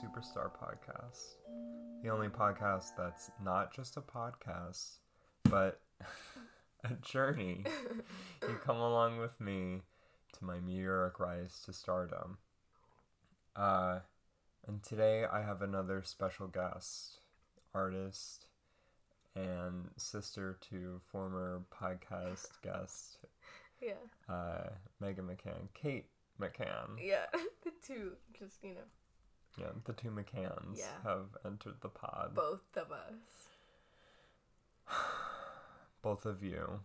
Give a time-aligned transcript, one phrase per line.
[0.00, 1.34] to the Humble Superstar podcast.
[2.02, 4.98] The only podcast that's not just a podcast,
[5.44, 5.80] but
[6.84, 7.64] a journey.
[8.42, 9.82] you come along with me
[10.38, 12.38] to my meteoric rise to stardom.
[13.56, 14.00] Uh,
[14.66, 17.20] and today I have another special guest,
[17.74, 18.46] artist,
[19.36, 23.18] and sister to former podcast guest,
[23.80, 23.92] Yeah.
[24.32, 26.06] uh, Megan McCann, Kate
[26.40, 26.98] McCann.
[27.00, 27.26] Yeah.
[27.64, 28.80] the two, just, you know,
[29.56, 30.86] Yeah, the two McCanns Yeah.
[31.04, 32.34] have entered the pod.
[32.34, 33.48] both of us.
[36.02, 36.80] Both of you.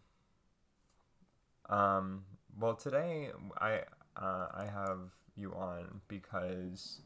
[1.67, 2.23] Um.
[2.57, 3.81] Well, today I
[4.15, 7.01] uh, I have you on because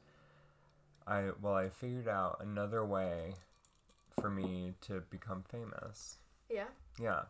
[1.08, 3.34] I well I figured out another way
[4.19, 6.17] for me to become famous.
[6.50, 6.67] Yeah.
[7.00, 7.23] Yeah.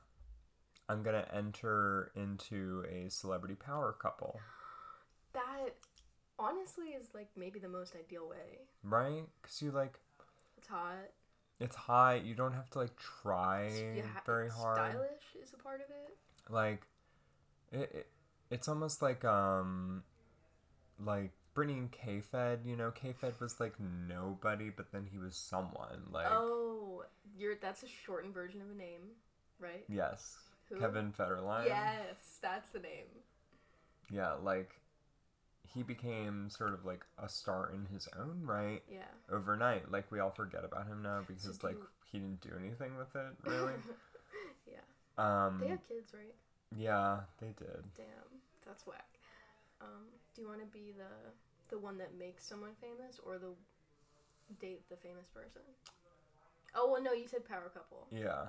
[0.90, 4.40] I'm gonna enter into a celebrity power couple,
[5.32, 5.70] That
[6.44, 8.60] honestly is like maybe the most ideal way.
[8.84, 9.24] right?
[9.42, 9.94] Cause you like
[10.58, 11.10] It's hot.
[11.60, 12.26] it's hot.
[12.26, 13.72] You don't have to like try
[14.14, 14.78] ha- very hard.
[14.78, 16.18] Stylish is a part of it.
[16.54, 16.82] like
[17.72, 18.08] it, it
[18.52, 20.04] it's almost like um
[21.00, 26.04] like Britney and K-Fed, you know, K-Fed was like nobody, but then he was someone.
[26.12, 27.04] Like oh,
[27.38, 29.02] you're that's a shortened version of a name,
[29.60, 29.86] right?
[29.88, 30.38] yes,
[30.70, 30.80] Who?
[30.80, 31.66] Kevin Federline.
[31.68, 33.06] Yes, that's the name.
[34.12, 34.72] Yeah, like
[35.68, 39.06] he became sort of like a star in his own right Yeah.
[39.32, 39.92] overnight.
[39.92, 41.78] Like we all forget about him now because like
[42.12, 43.74] he didn't do anything with it really.
[44.68, 44.84] yeah.
[45.18, 46.34] um They have kids, right?
[46.76, 47.84] yeah, they did.
[47.96, 49.06] Damn, that's whack.
[49.82, 51.32] Um, do you want to be the
[51.70, 53.54] the one that makes someone famous or the
[54.60, 55.62] date the famous person?
[56.76, 58.08] Oh well, no, you said power couple.
[58.12, 58.48] Yeah.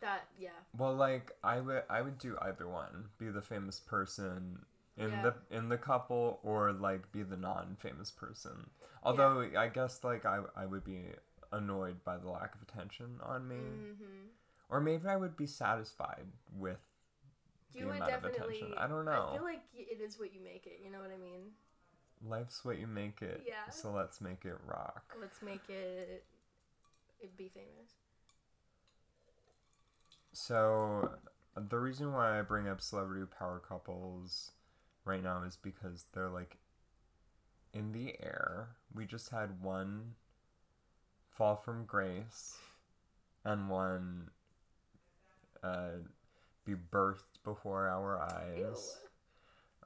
[0.00, 3.10] That yeah, Well, like I would, I would do either one.
[3.18, 4.60] Be the famous person
[4.96, 5.22] in Yeah.
[5.50, 8.70] the in the couple, or like be the non-famous person.
[9.02, 11.04] Although I guess like I, I would be
[11.52, 14.26] annoyed by the lack of attention on me, mm-hmm.
[14.68, 16.78] or maybe I would be satisfied with
[17.72, 18.56] You the would amount of definitely.
[18.56, 18.78] attention.
[18.78, 19.30] I don't know.
[19.30, 20.80] I feel like it is what you make it.
[20.84, 21.52] You know what I mean?
[22.22, 23.44] Life's what you make it.
[23.46, 23.70] Yeah.
[23.70, 25.14] So let's make it rock.
[25.18, 26.24] Let's make it.
[27.20, 27.92] It be famous.
[30.32, 31.10] So
[31.56, 34.52] the reason why I bring up celebrity power couples
[35.10, 36.56] right now is because they're like
[37.74, 38.68] in the air.
[38.94, 40.14] We just had one
[41.28, 42.56] fall from grace
[43.44, 44.30] and one
[45.64, 45.98] uh,
[46.64, 48.98] be birthed before our eyes.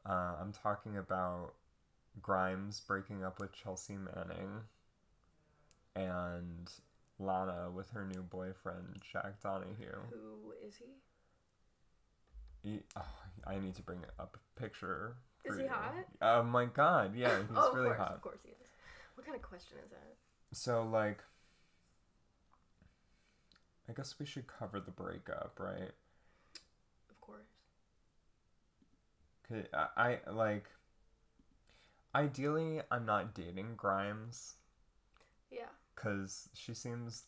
[0.07, 1.55] Uh, I'm talking about
[2.21, 4.61] Grimes breaking up with Chelsea Manning
[5.97, 6.71] and
[7.19, 10.03] Lana with her new boyfriend, Jack Donoghue.
[10.11, 10.85] Who is he?
[12.65, 15.17] He, oh, uh, I need to bring up a picture.
[15.45, 15.69] Is he you.
[15.69, 15.95] hot?
[16.23, 18.13] Oh my god, yeah, he's oh, of really course, hot.
[18.15, 18.57] of course he is.
[19.17, 20.57] What kind of question is that?
[20.57, 21.23] So, like,
[23.89, 25.91] I guess we should cover the breakup, right?
[27.11, 27.47] Of course.
[29.47, 30.65] 'Cause I, I, like,
[32.15, 34.55] ideally, I'm not dating Grimes
[35.51, 35.69] Yeah.
[35.95, 37.25] because she seems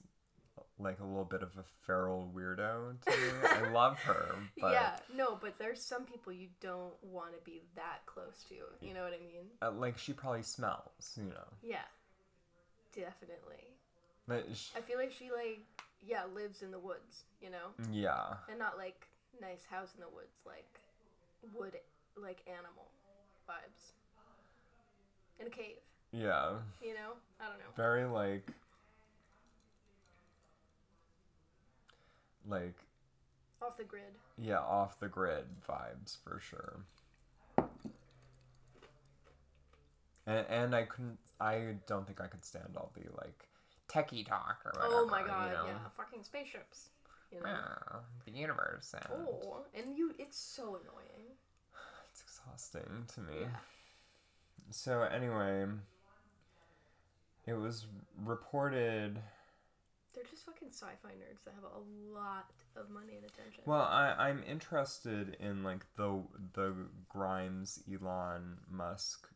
[0.78, 3.48] like a little bit of a feral weirdo to me.
[3.50, 4.96] I love her, but yeah.
[5.14, 8.54] No, but there's some people you don't want to be that close to.
[8.86, 9.46] You know what I mean?
[9.62, 11.46] uh, like, she probably smells, you know.
[11.62, 11.86] Yeah.
[12.94, 13.64] Definitely.
[14.28, 15.60] But sh- I feel like she like
[16.06, 17.24] yeah lives in the woods.
[17.40, 18.34] You know, yeah.
[18.50, 19.06] and not like
[19.40, 20.80] nice house in the woods, like
[21.54, 21.74] wood
[22.20, 22.88] like animal
[23.48, 23.92] vibes.
[25.38, 25.76] In a cave.
[26.12, 26.52] Yeah.
[26.82, 27.12] You know?
[27.40, 27.72] I don't know.
[27.76, 28.50] very like
[32.48, 32.76] like
[33.62, 34.02] Off the grid.
[34.38, 36.80] yeah off the grid vibes for sure
[40.26, 43.48] and, and i couldn't i don't think i could stand all the like
[43.88, 45.64] techie talk or whatever oh my god, you know?
[45.66, 45.78] yeah.
[45.96, 46.88] Fucking spaceships.
[47.32, 47.56] You know?
[48.24, 51.26] The universe and Oh, and you, it's so annoying.
[52.10, 53.46] it's exhausting to me Yeah.
[54.70, 55.66] so anyway
[57.46, 57.86] it was
[58.24, 59.18] reported
[60.16, 63.62] They're just fucking sci-fi nerds that have a lot of money and attention.
[63.66, 66.22] Well, I, I'm interested in like the
[66.54, 66.74] the
[67.08, 69.28] Grimes Elon Musk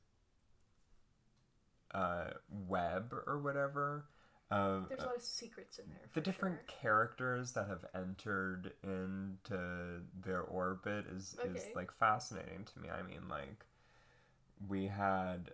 [1.92, 2.30] uh,
[2.66, 4.06] web or whatever
[4.50, 6.08] of There's a uh, lot of secrets in there.
[6.14, 6.78] the different sure.
[6.80, 12.88] characters that have entered into their orbit is is like fascinating to me.
[12.88, 13.64] I mean, like
[14.68, 15.52] we had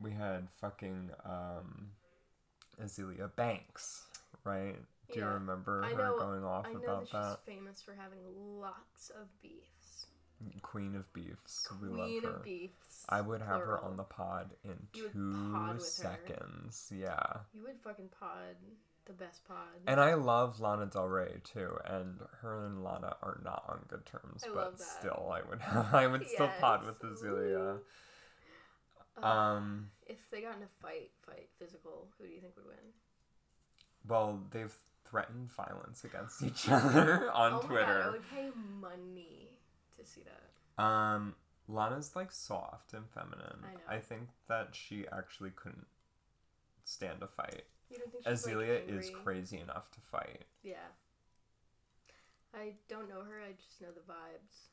[0.00, 1.90] we had fucking um
[2.82, 4.06] Azealia Banks,
[4.46, 4.76] right?
[5.12, 7.38] Do you remember I her know- going off I know about that that?
[7.44, 8.18] she's famous for having
[8.60, 10.06] lots of beefs.
[10.62, 11.66] Queen of beefs.
[11.80, 12.30] we Queen love her.
[12.38, 13.04] of beefs.
[13.08, 15.88] I would have her on the pod in You two pod with her.
[15.88, 16.92] seconds.
[16.94, 17.22] Yeah.
[17.54, 18.56] You would fucking pod
[19.06, 19.56] the best pod.
[19.86, 24.04] And I love Lana Del Rey too, and her and Lana are not on good
[24.04, 24.84] terms, I but love that.
[25.00, 25.62] still, I would
[25.94, 27.78] I would still pod with Azealia.
[29.22, 32.66] Uh, Um, if they got in a fight, fight physical, who do you think would
[32.66, 32.76] win?
[34.08, 34.74] Well, they've
[35.08, 38.50] threatened violence against each other on oh my god, I would pay
[38.80, 39.50] money
[39.98, 40.82] to see that.
[40.82, 41.34] Um,
[41.68, 43.58] Lana's like soft and feminine.
[43.64, 43.80] I know.
[43.88, 45.86] I think that she actually couldn't
[46.84, 47.64] stand a fight.
[47.90, 50.44] You don't think she's Azealia like, is crazy enough to fight.
[50.62, 50.74] Yeah.
[52.54, 53.40] I don't know her.
[53.46, 54.68] I just know the vibes.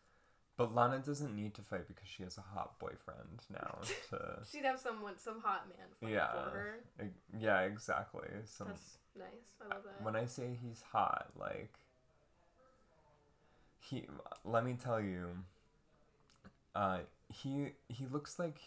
[0.55, 3.79] But Lana doesn't need to fight because she has a hot boyfriend now
[4.09, 6.31] to She'd have someone, some hot man fight Yeah.
[6.31, 6.79] for her.
[7.37, 8.27] Yeah, exactly.
[8.45, 9.27] Some That's nice.
[9.61, 10.03] I love that.
[10.03, 11.73] when I say he's hot, like
[13.79, 14.05] he
[14.45, 15.29] let me tell you
[16.75, 16.99] uh
[17.29, 18.57] he he looks like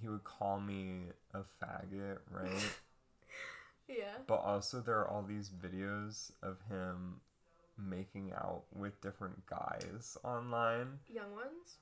[0.00, 1.04] he would call me
[1.34, 2.50] a faggot, right?
[3.88, 4.16] yeah.
[4.26, 7.20] but also there are all these videos of him
[7.78, 10.98] making out with different guys online.
[11.12, 11.76] Young ones.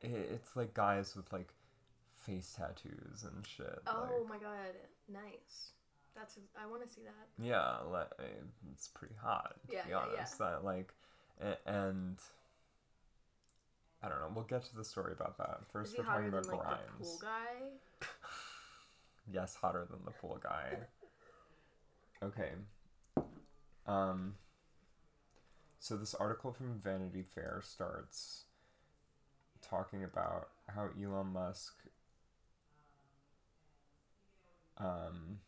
[0.00, 1.48] It, it's like guys with like
[2.14, 3.78] face tattoos and shit.
[3.86, 4.74] Oh like, my god,
[5.08, 5.72] nice.
[6.16, 6.38] That's.
[6.60, 7.44] I want to see that.
[7.44, 8.08] Yeah, like
[8.72, 10.16] it's pretty hot to Yeah, be yeah, yeah.
[10.18, 10.38] honest.
[10.38, 10.92] That like,
[11.66, 12.18] and
[14.02, 14.30] I don't know.
[14.34, 15.60] We'll get to the story about that.
[15.72, 16.80] First, we're talking than about like Grimes.
[16.98, 18.06] the pool guy?
[19.30, 20.78] Yes, hotter than the pool guy.
[22.22, 22.52] okay.
[23.86, 24.36] Um.
[25.80, 28.44] So this article from Vanity Fair starts
[29.60, 31.74] talking about how Elon Musk
[34.78, 35.40] um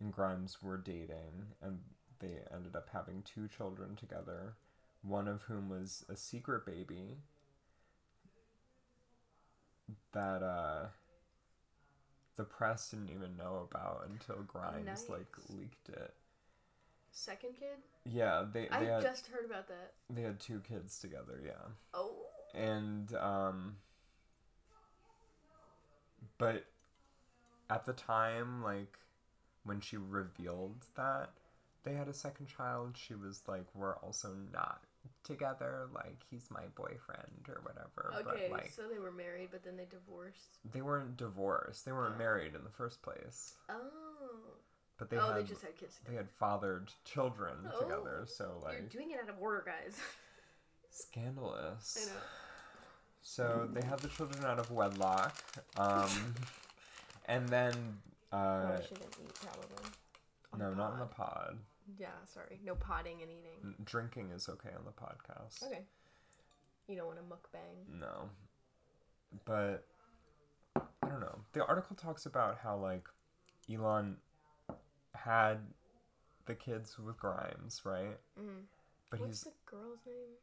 [0.00, 1.80] and Grimes were dating and
[2.20, 4.54] they ended up having two children together,
[5.02, 7.18] one of whom was a secret baby
[10.12, 10.86] that uh
[12.36, 16.14] the press didn't even know about until Grimes like leaked it.
[17.12, 17.78] Second kid?
[18.04, 19.92] Yeah, they I had just heard about that.
[20.10, 21.68] they had two kids together, yeah.
[21.92, 22.16] Oh.
[22.54, 23.76] And um
[26.38, 26.64] but
[27.70, 28.98] at the time like
[29.64, 31.30] when she revealed that
[31.84, 34.82] they had a second child, she was like we're also not
[35.22, 38.12] together, like he's my boyfriend or whatever.
[38.30, 40.58] Okay, but like so they were married, but then they divorced.
[40.72, 41.84] they weren't divorced.
[41.84, 42.18] They weren't Oh.
[42.18, 43.54] married in the first place.
[43.68, 43.74] Oh.
[44.96, 45.98] But they oh, had they just had kids.
[46.08, 49.98] they had fathered children Oh, together, so like You're doing it out of order, guys.
[50.90, 51.98] scandalous.
[52.00, 52.20] I know.
[53.22, 55.36] So they had the children out of wedlock.
[55.76, 56.34] Um,
[57.26, 57.74] and then,
[58.32, 59.90] uh, I shouldn't eat probably.
[60.52, 61.34] On no, the not in the pod.
[61.34, 61.58] pod.
[61.98, 62.58] Yeah, sorry.
[62.64, 63.58] No potting and eating.
[63.62, 65.62] N- Drinking is okay on the podcast.
[65.66, 65.82] Okay.
[66.88, 68.00] You don't want to mukbang.
[68.00, 68.30] No.
[69.44, 69.86] But,
[70.76, 71.40] I don't know.
[71.52, 73.06] The article talks about how, like,
[73.72, 74.16] Elon
[75.14, 75.58] had
[76.46, 78.18] the kids with Grimes, right?
[78.40, 78.62] Mm.
[79.10, 80.36] But What's he's the girl's name?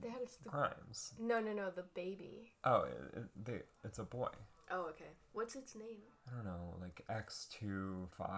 [0.00, 0.28] They had a.
[0.28, 1.12] St- Grimes.
[1.20, 1.70] no, no, no.
[1.70, 2.52] The baby.
[2.64, 4.28] Oh, it, it, they, it's a boy.
[4.70, 5.10] Oh, okay.
[5.32, 6.02] What's its name?
[6.30, 8.28] I don't know, like X2, 5,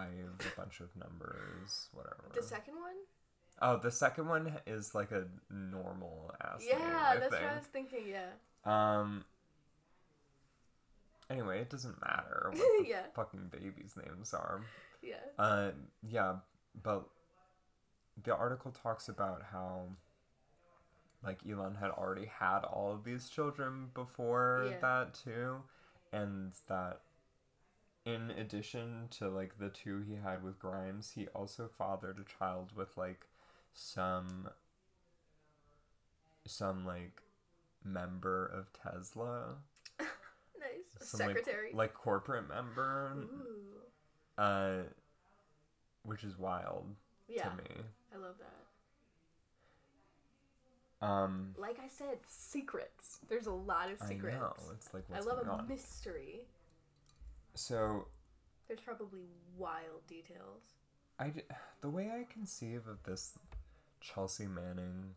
[0.40, 2.24] a bunch of numbers, whatever.
[2.34, 2.94] The second one?
[3.62, 6.62] Oh, the second one is like a normal ass.
[6.66, 7.42] yeah, name, I that's think.
[7.42, 8.04] what I was thinking.
[8.08, 8.28] Yeah.
[8.64, 9.24] Um.
[11.28, 13.02] Anyway, it doesn't matter what the Yeah.
[13.14, 14.62] fucking babies' names are.
[15.02, 15.14] Yeah.
[15.38, 15.70] Uh,
[16.02, 16.36] yeah,
[16.82, 17.04] but
[18.22, 19.88] the article talks about how,
[21.22, 24.78] like, Elon had already had all of these children before Yeah.
[24.80, 25.62] that too,
[26.12, 27.00] and that
[28.04, 32.70] in addition to like the two he had with Grimes, he also fathered a child
[32.76, 33.26] with like
[33.74, 34.48] some
[36.46, 37.20] some like
[37.84, 39.56] member of Tesla,
[40.00, 40.08] Nice.
[41.08, 41.70] Some like- secretary.
[41.72, 44.42] like, corporate member, Ooh.
[44.42, 44.82] uh,
[46.02, 46.94] which is wild
[47.28, 47.48] Yeah.
[47.48, 47.64] to me.
[48.14, 48.46] I love that.
[51.02, 53.20] Um, Like I said, secrets.
[53.28, 54.36] There's a lot of secrets.
[54.36, 55.66] I know it's like I love a on.
[55.68, 56.46] mystery.
[57.54, 58.06] So
[58.68, 59.22] There's probably
[59.56, 60.62] wild details.
[61.18, 61.32] I
[61.80, 63.38] the way I conceive of this
[64.00, 65.14] Chelsea Manning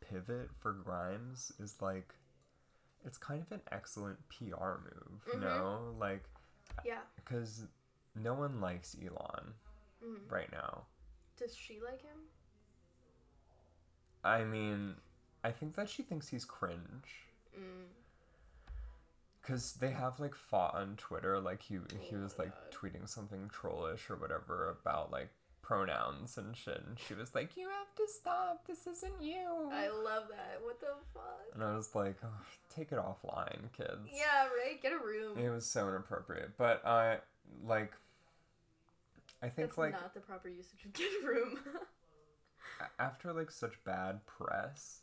[0.00, 2.14] pivot for Grimes is like
[3.04, 5.40] it's kind of an excellent PR move, Mhm.
[5.40, 5.94] no?
[5.98, 6.24] Like
[6.84, 7.00] Yeah.
[7.16, 7.64] because
[8.14, 9.54] no one likes Elon
[10.00, 10.86] hmm right now.
[11.36, 12.18] Does she like him?
[14.24, 14.96] I mean,
[15.44, 17.26] I think that she thinks he's cringe.
[17.56, 17.86] Mm.
[19.42, 23.50] Cause they have like fought on Twitter, like he he Oh was like tweeting something
[23.50, 25.30] trollish or whatever about like
[25.62, 26.82] pronouns and shit.
[26.86, 28.66] And she was like, "You have to stop.
[28.66, 30.60] This isn't you." I love that.
[30.62, 31.46] What the fuck?
[31.54, 34.80] and I was like, oh, "Take it offline, kids." Yeah, right.
[34.82, 35.38] Get a room.
[35.38, 37.18] It was so inappropriate, but I
[37.64, 37.92] like.
[39.40, 41.58] I think That's like not the proper usage of get a room.
[42.98, 45.00] after like such bad press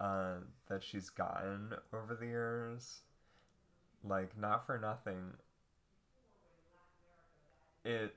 [0.00, 0.34] uh,
[0.68, 3.00] that she's gotten over the years,
[4.04, 5.34] like not for nothing,
[7.84, 8.14] it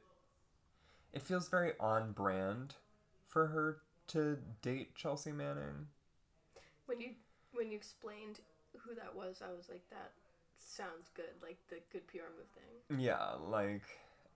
[1.13, 2.75] it feels very on brand
[3.27, 5.87] for her to date Chelsea Manning.
[6.85, 7.11] when you
[7.53, 8.39] when you explained
[8.77, 10.11] who that was, I was like, that
[10.57, 11.33] sounds good.
[11.41, 12.99] Like the good PR move thing.
[12.99, 13.83] Yeah, like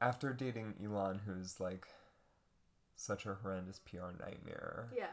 [0.01, 1.87] after dating Elon, who's like
[2.95, 4.89] such a horrendous PR nightmare.
[4.95, 5.05] Yeah.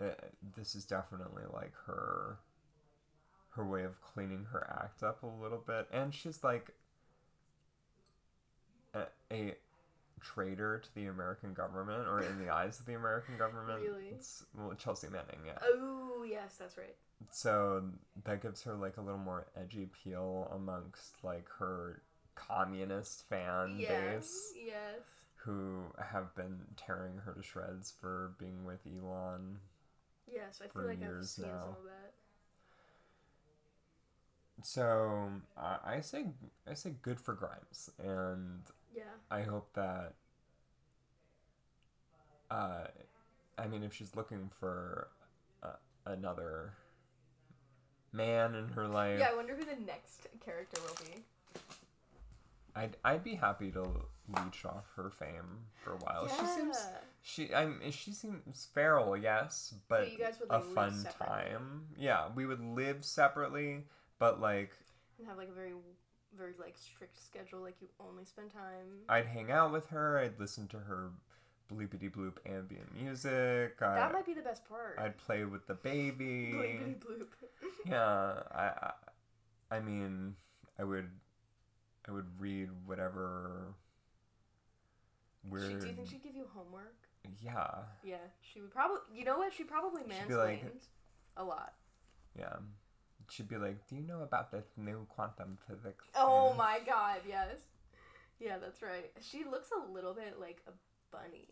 [0.00, 0.04] Uh,
[0.56, 2.38] this is definitely like her
[3.50, 6.70] her way of cleaning her act up a little bit and she's like
[8.94, 9.02] a,
[9.32, 9.54] a
[10.20, 14.08] traitor to the american government or in the eyes of the american government Really?
[14.12, 16.94] it's, well chelsea manning yeah Oh yes, that's right.
[17.30, 17.84] so
[18.24, 22.02] that gives her like a little more edgy appeal amongst like her
[22.34, 24.14] communist fan yeah.
[24.14, 24.74] base Yes.
[25.36, 25.80] who
[26.12, 29.58] have been tearing her to shreds for being with elon
[30.32, 32.12] Yes, I feel like I've seen some of that.
[34.62, 36.26] So uh, I say
[36.68, 38.62] I say good for Grimes, and
[38.94, 39.04] Yeah.
[39.30, 40.14] I hope that.
[42.50, 42.86] Uh,
[43.56, 45.08] I mean, if she's looking for
[45.62, 46.72] uh, another
[48.12, 51.22] man in her life, Yeah, I wonder who the next character will be.
[52.78, 53.84] I'd I'd be happy to
[54.28, 56.28] leech off her fame for a while.
[56.28, 56.36] yeah.
[56.36, 56.86] She seems
[57.22, 61.06] she I mean, she seems feral, yes, but you guys would, a like, live fun
[61.18, 61.82] time.
[61.98, 63.84] Yeah, we would live separately,
[64.18, 64.72] but like
[65.18, 65.72] and have like a very
[66.36, 70.18] very like strict schedule like you only spend time I'd hang out with her.
[70.18, 71.10] I'd listen to her
[71.72, 73.76] bleepity bloop ambient music.
[73.82, 76.52] I, that might be the best part I'd play with the baby.
[76.54, 77.26] Bleepity bloop
[77.86, 78.92] Yeah, I,
[79.70, 80.34] I, I mean,
[80.78, 81.08] I would,
[82.08, 83.74] I would read whatever
[85.44, 85.80] She, weird.
[85.80, 86.94] do you think she'd give you homework?
[87.42, 87.66] Yeah,
[88.02, 88.16] yeah.
[88.40, 89.52] She would probably you know what?
[89.52, 90.64] She probably be like-
[91.36, 91.74] a lot.
[92.38, 92.56] Yeah.
[93.30, 97.60] She'd be like, "Do you know about this new quantum physics?" oh my god yes.
[98.40, 99.12] Yeah that's right.
[99.20, 100.72] She looks a little bit like a
[101.12, 101.48] bunny.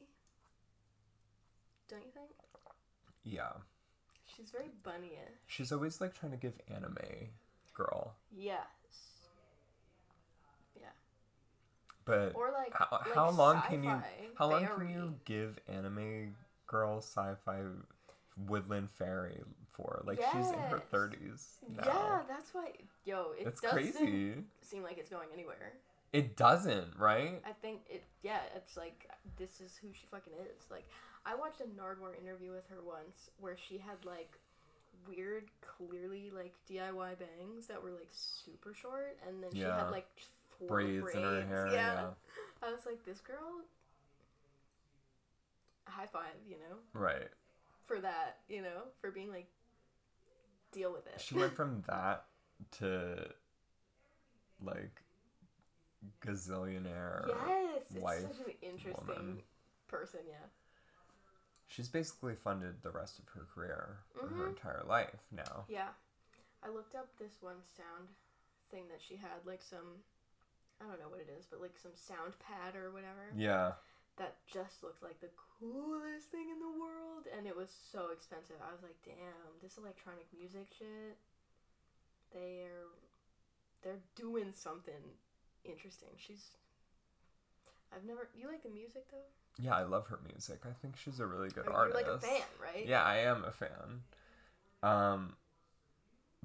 [1.89, 2.31] Don't you think?
[3.25, 3.53] Yeah,
[4.37, 5.35] she's very bunny-ish.
[5.47, 6.97] She's always like trying to give anime
[7.75, 8.63] girl, yeah
[12.07, 14.03] but or like how, like how long can you
[14.39, 16.35] how long can you give anime
[16.67, 17.61] girl sci-fi
[18.47, 19.41] woodland fairy
[19.73, 20.03] for?
[20.07, 21.85] Like she's in her thirties now.
[21.85, 22.71] Yeah, that's why.
[23.05, 24.35] Yo, it it's doesn't crazy.
[24.63, 25.73] seem like it's going anywhere.
[26.13, 27.43] It doesn't, right?
[27.45, 28.05] I think it.
[28.23, 30.65] Yeah, it's like this is who she fucking is.
[30.71, 30.89] Like,
[31.27, 34.39] I watched a Nardwuar interview with her once where she had like
[35.07, 39.77] weird, clearly like DIY bangs that were like super short, and then she Yeah.
[39.79, 40.09] had like
[40.67, 41.17] Braids braids.
[41.17, 41.69] in her hair.
[41.69, 41.75] Yeah.
[41.75, 42.07] Yeah.
[42.69, 43.63] I was like, this girl.
[45.87, 47.29] High five, you know, Right.
[47.87, 49.47] for that, you know, for being like,
[50.73, 51.21] deal with it.
[51.21, 52.25] She went from that
[52.79, 53.29] to
[54.63, 55.03] like
[56.25, 57.29] gazillionaire.
[57.29, 59.43] Yes, it's such an interesting woman.
[59.89, 60.21] person.
[60.29, 60.47] Yeah.
[61.69, 64.49] She's basically funded the rest of her career for her mm-hmm.
[64.51, 65.65] entire life now.
[65.69, 65.89] Yeah.
[66.65, 68.09] I looked up this one sound
[68.71, 70.03] thing that she had, like some,
[70.81, 73.73] I don't know what it is, but like some sound pad or whatever Yeah.
[74.19, 78.57] that just looked like the coolest thing in the world, and it was so expensive.
[78.61, 81.17] I was like, damn, this electronic music shit.
[82.33, 82.93] They're
[83.83, 85.01] they're doing something
[85.65, 86.09] interesting.
[86.19, 86.51] She's.
[87.95, 88.29] I've never.
[88.37, 89.63] You like the music though?
[89.63, 90.61] Yeah, I love her music.
[90.67, 91.97] I think she's a really good artist.
[91.99, 92.87] You're like a fan, right?
[92.87, 94.03] Yeah, I am a fan.
[94.83, 95.37] Um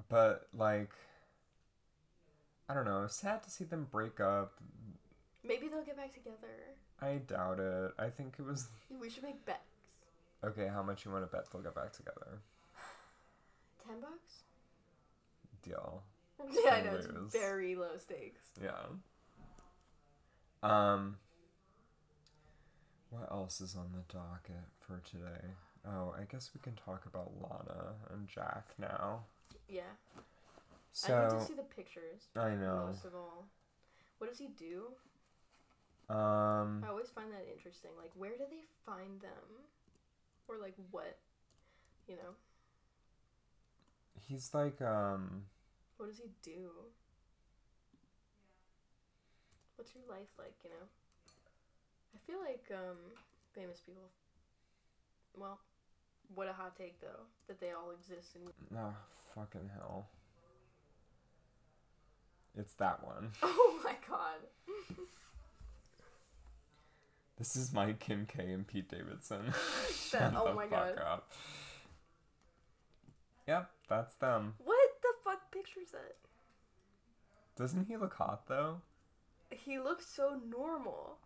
[0.08, 0.90] but like
[2.68, 4.52] I don't know, sad to see them break up.
[5.44, 6.36] Maybe they'll get back together.
[7.00, 7.92] I doubt it.
[7.98, 8.68] I think it was
[9.00, 9.58] We should make bets.
[10.44, 12.38] okay, how much you want to bet they'll get back together?
[13.86, 14.42] Ten bucks?
[15.62, 16.02] Deal.
[16.64, 18.40] Yeah, I know it's very low stakes.
[18.60, 18.72] Yeah.
[20.62, 21.16] Um
[23.10, 25.46] what else is on the docket for today?
[25.86, 29.24] Oh, I guess we can talk about Lana and Jack now.
[29.68, 29.82] Yeah,
[30.92, 32.84] So I need to see the pictures I know.
[32.88, 33.48] most of all.
[34.18, 34.92] What does he do?
[36.08, 37.90] Um I always find that interesting.
[37.96, 39.64] Like, where do they find them,
[40.48, 41.18] or like what?
[42.06, 42.34] You know,
[44.28, 45.44] he's like um
[45.96, 46.70] what does he do?
[49.76, 50.54] What's your life like?
[50.64, 50.86] You know.
[52.14, 52.98] I feel like um,
[53.54, 54.10] famous people.
[55.36, 55.58] Well,
[56.34, 58.42] what a hot take though that they all exist in.
[58.76, 58.94] Oh,
[59.34, 60.08] fucking hell.
[62.58, 63.30] It's that one.
[63.42, 64.96] Oh my god.
[67.38, 69.52] This is my Kim K and Pete Davidson.
[69.92, 71.02] Shut oh the my fuck God.
[71.04, 71.32] up.
[73.48, 74.54] Yep, that's them.
[74.64, 76.14] What the fuck picture is that?
[77.56, 78.76] Doesn't he look hot though?
[79.50, 81.18] He looks so normal.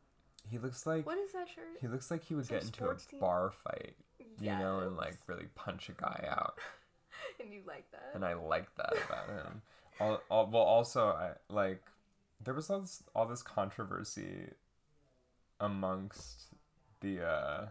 [0.50, 1.64] He looks like What is that shirt?
[1.80, 3.20] he looks like he would Some get into a team?
[3.20, 3.94] bar fight,
[4.40, 6.54] you know, and like really punch a guy out.
[7.40, 8.12] And you like that?
[8.14, 9.62] and I like that about him.
[10.00, 11.82] All, all, well, also, I like
[12.42, 14.50] there was all this all this controversy
[15.60, 16.48] amongst
[17.00, 17.66] the uh,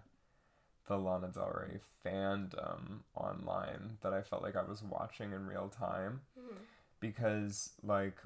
[0.88, 5.70] the Lana Del Rey fandom online that I felt like I was watching in real
[5.70, 6.58] time Mhm.
[7.00, 8.18] because like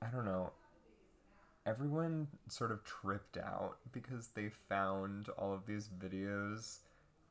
[0.00, 0.50] I don't know
[1.64, 6.78] everyone sort of tripped out because they found all of these videos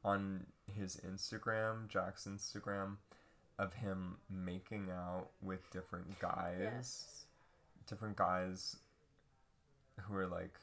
[0.05, 2.95] on his Instagram, Jack's Instagram,
[3.59, 7.25] of him making out with different guys, Yes.
[7.87, 8.77] different guys
[10.01, 10.57] who are like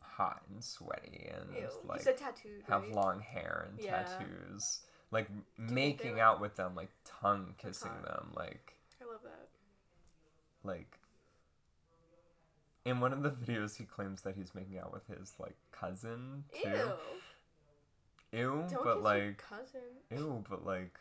[0.00, 1.68] hot and sweaty and Ew.
[1.84, 2.62] like tattooed.
[2.68, 2.92] have right?
[2.94, 4.04] long hair and Yeah.
[4.04, 4.80] tattoos.
[5.10, 9.48] Like they making out with them, like tongue kissing them, like I love that.
[10.62, 10.98] like
[12.84, 16.44] in one of the videos he claims that he's making out with his like cousin
[16.62, 16.68] too.
[16.70, 16.92] Ew.
[18.38, 19.80] Ew, Don't but like cousin.
[20.10, 20.98] ew, but like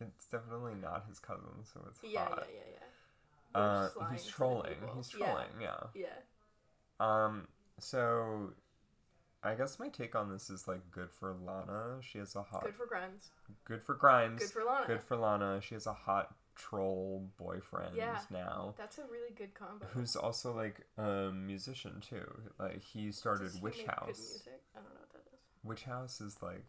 [0.00, 2.46] it's definitely not his cousin, so it's Yeah, hot.
[2.52, 2.78] yeah, yeah,
[3.54, 3.60] yeah.
[3.60, 4.74] Uh, he's trolling.
[4.96, 5.46] He's trolling.
[5.60, 5.76] Yeah.
[5.94, 6.08] Yeah.
[7.00, 7.48] Um.
[7.78, 8.52] So,
[9.42, 11.98] I guess my take on this is like good for Lana.
[12.00, 12.64] She has a hot.
[12.64, 13.30] Good for Grimes.
[13.64, 14.40] good for Grimes.
[14.40, 14.86] Good for Lana.
[14.86, 15.60] Good for Lana.
[15.60, 18.20] She has a hot troll boyfriend Yeah.
[18.30, 18.74] now.
[18.78, 19.86] That's a really good combo.
[19.92, 22.24] Who's also like a musician too.
[22.58, 24.06] Like he started Does Witch House.
[24.06, 24.62] music?
[24.74, 25.40] I don't know what that is.
[25.64, 26.64] Witch House is like,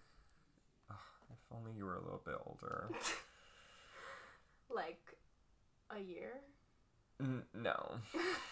[1.57, 2.89] only you were a little bit older.
[4.73, 5.15] Like
[5.95, 6.31] a year.
[7.21, 7.91] N- no,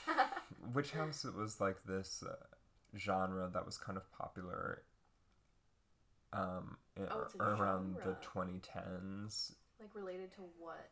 [0.74, 2.36] Witch House it was like this uh,
[2.96, 4.84] genre that was kind of popular.
[6.32, 9.54] Um, in, Oh, around the 2010s.
[9.80, 10.89] like related to what?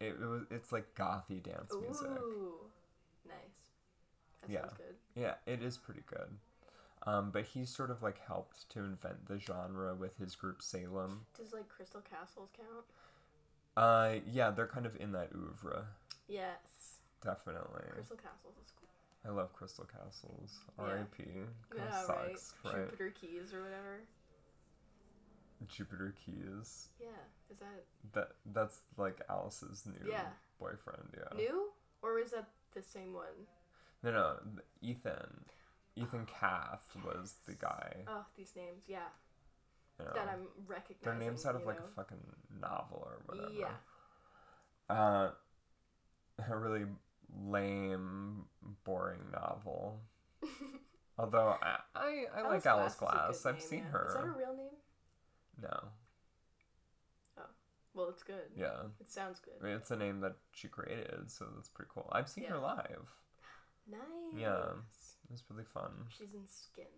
[0.00, 2.08] It, it was it's like gothy dance music.
[2.18, 2.54] Ooh,
[3.28, 3.36] nice.
[4.40, 4.60] That Yeah.
[4.62, 4.96] sounds good.
[5.14, 6.28] Yeah, it is pretty good.
[7.04, 11.26] Um, but he's sort of like helped to invent the genre with his group Salem.
[11.36, 12.84] Does like Crystal Castles count?
[13.76, 15.86] Uh, yeah, they're kind of in that oeuvre,
[16.28, 16.98] Yes.
[17.24, 17.82] definitely.
[17.90, 18.88] Crystal Castles is cool.
[19.24, 20.58] I love Crystal Castles.
[20.78, 20.84] Yeah.
[20.84, 21.24] R.I.P.
[21.76, 22.74] Yeah, sucks, right.
[22.74, 22.84] right?
[22.90, 24.00] Jupiter Keyes or whatever.
[25.68, 26.88] Jupiter Keyes.
[27.00, 27.08] Yeah.
[27.50, 30.26] Is that That that's like Alice's new Yeah.
[30.58, 31.14] boyfriend.
[31.16, 31.36] Yeah.
[31.36, 31.70] new
[32.02, 33.46] or is that the same one?
[34.02, 34.36] No, no.
[34.80, 35.44] Ethan.
[35.96, 37.96] Ethan Kath was the guy.
[38.08, 38.84] Oh, these names.
[38.86, 38.98] Yeah.
[39.98, 40.12] You know.
[40.14, 41.04] That I'm recognizing.
[41.04, 41.86] Their names out of like know?
[41.86, 42.18] a fucking
[42.60, 43.52] novel or whatever.
[43.52, 44.94] Yeah.
[44.94, 45.30] Uh,
[46.50, 46.86] a really
[47.46, 48.44] lame,
[48.84, 50.00] boring novel.
[51.18, 53.44] Although I I, I like Alice Glass.
[53.44, 53.90] I've name, seen yeah.
[53.90, 54.06] her.
[54.08, 54.76] Is that her real name?
[55.60, 55.78] No.
[57.38, 57.42] Oh
[57.94, 58.50] well, it's good.
[58.56, 58.84] Yeah.
[58.98, 59.62] It sounds I good.
[59.62, 62.08] mean, it's a name that she created, so that's pretty cool.
[62.12, 63.08] I've seen her live.
[63.90, 64.00] Nice.
[64.40, 64.64] Yeah.
[65.32, 65.92] It was really fun.
[66.10, 66.88] She's in Skins.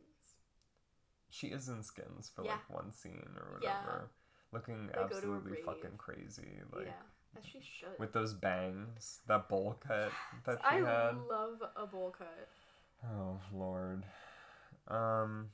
[1.30, 2.54] She is in skins for Yeah.
[2.54, 3.80] like one scene or Yeah.
[3.80, 4.10] whatever.
[4.50, 6.60] Looking They go to a absolutely fucking crazy.
[6.72, 7.02] Like yeah,
[7.36, 7.96] as she should.
[8.00, 10.10] with those bangs, that bowl cut
[10.46, 11.16] that she I had.
[11.16, 12.48] love a bowl cut.
[13.04, 14.04] Oh lord.
[14.88, 15.52] Um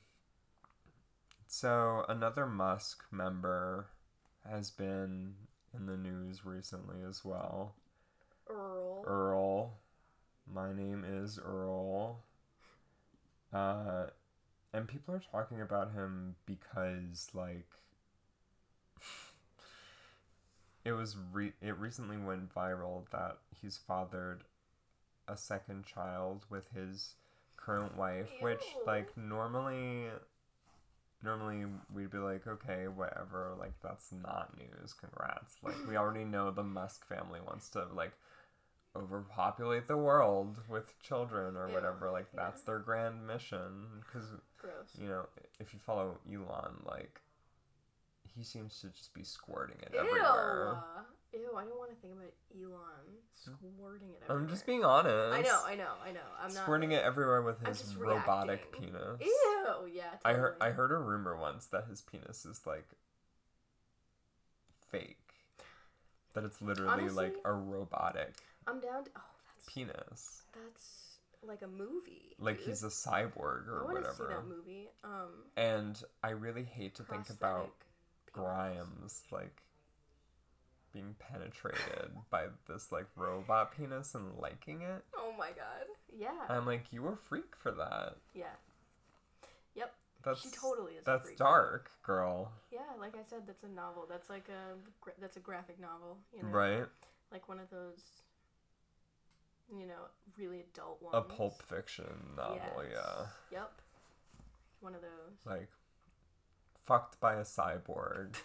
[1.45, 3.91] so another Musk member
[4.43, 5.35] has been
[5.73, 7.75] in the news recently as well.
[8.47, 9.03] Earl.
[9.05, 9.81] Earl.
[10.47, 12.23] My name is Earl.
[13.53, 14.07] Uh
[14.73, 17.67] and people are talking about him because like
[20.83, 24.43] it was re- it recently went viral that he's fathered
[25.27, 27.15] a second child with his
[27.57, 30.07] current wife which like normally
[31.23, 35.57] normally we'd be like okay whatever like that's not news congrats.
[35.63, 38.13] Like we already know the musk family wants to like
[38.95, 42.43] overpopulate the world with children or whatever like yeah.
[42.43, 44.27] that's their grand mission because
[44.99, 45.25] you know
[45.59, 47.21] if you follow elon like
[48.35, 49.99] he seems to just be squirting it Ew.
[49.99, 50.77] everywhere
[51.33, 55.41] Ew, I don't want to think about Elon squirting it i'm just being honest I
[55.41, 56.19] know, I know, I know.
[56.43, 56.63] I'm not.
[56.63, 58.89] squirting it everywhere with his robotic reacting.
[58.89, 60.03] penis Ew, yeah.
[60.25, 60.55] I heard.
[60.59, 62.87] I heard a rumor once that his penis is like
[64.89, 65.17] fake.
[66.33, 68.35] That it's literally like a robotic
[68.67, 69.05] I'm down.
[69.05, 70.41] To, oh, that's penis.
[70.53, 72.35] that's like a movie.
[72.39, 72.67] like dude.
[72.67, 74.13] he's a cyborg or I want to whatever.
[74.29, 74.89] see that movie.
[75.03, 77.87] Um, And I really hate to think about penis.
[78.33, 79.61] Grimes like
[80.93, 85.03] being penetrated by this like robot penis and liking it.
[85.17, 85.87] Oh my god.
[86.17, 86.29] Yeah.
[86.47, 88.15] I'm like, you a freak for that.
[88.33, 88.45] yeah.
[89.75, 89.93] Yep.
[90.23, 91.01] That's she totally is.
[91.01, 91.37] a that's freak.
[91.37, 92.51] dark, girl.
[92.71, 94.05] Yeah, like I said, that's a novel.
[94.09, 94.75] That's like a
[95.19, 96.17] that's a graphic novel.
[96.35, 96.85] You know, Right?
[97.31, 98.01] like one of those.
[99.77, 100.03] You know,
[100.37, 101.15] really adult ones.
[101.15, 102.05] A pulp fiction
[102.35, 102.91] novel, Yes.
[102.93, 103.25] yeah.
[103.59, 103.71] Yep.
[104.81, 105.37] One of those.
[105.45, 105.69] Like
[106.85, 108.35] fucked by a cyborg.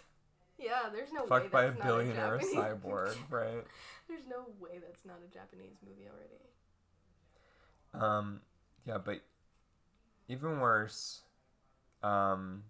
[0.57, 1.49] Yeah, there's no way that's a.
[1.49, 3.63] fucked by a billionaire Japanese- cyborg, right?
[4.07, 6.33] There's no way that's not a Japanese movie already.
[7.93, 8.41] Um,
[8.85, 9.21] yeah, but
[10.27, 11.21] even worse,
[12.03, 12.63] um,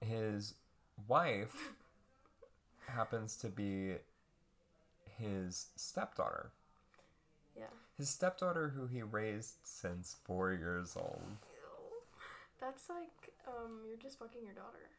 [0.00, 0.54] his
[1.06, 1.72] wife
[2.86, 3.94] happens to be
[5.18, 6.50] his stepdaughter.
[7.98, 11.20] His stepdaughter, who he raised since four years old.
[11.26, 11.98] Ew.
[12.60, 14.90] That's like um, you're just fucking your daughter.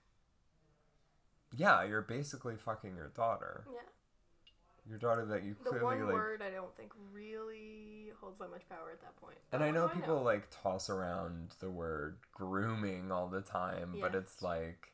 [1.56, 3.64] Yeah, you're basically fucking your daughter.
[3.72, 3.80] Yeah.
[4.88, 6.14] Your daughter that you The clearly one like.
[6.14, 9.38] word I don't think really holds that much power at that point.
[9.52, 14.42] And I know people like toss around the word grooming all the time, but it's
[14.42, 14.92] like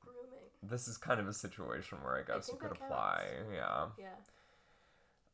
[0.00, 0.46] grooming.
[0.62, 3.24] this is kind of a situation where I guess you think could that apply.
[3.52, 3.86] Yeah.
[3.98, 4.06] Yeah.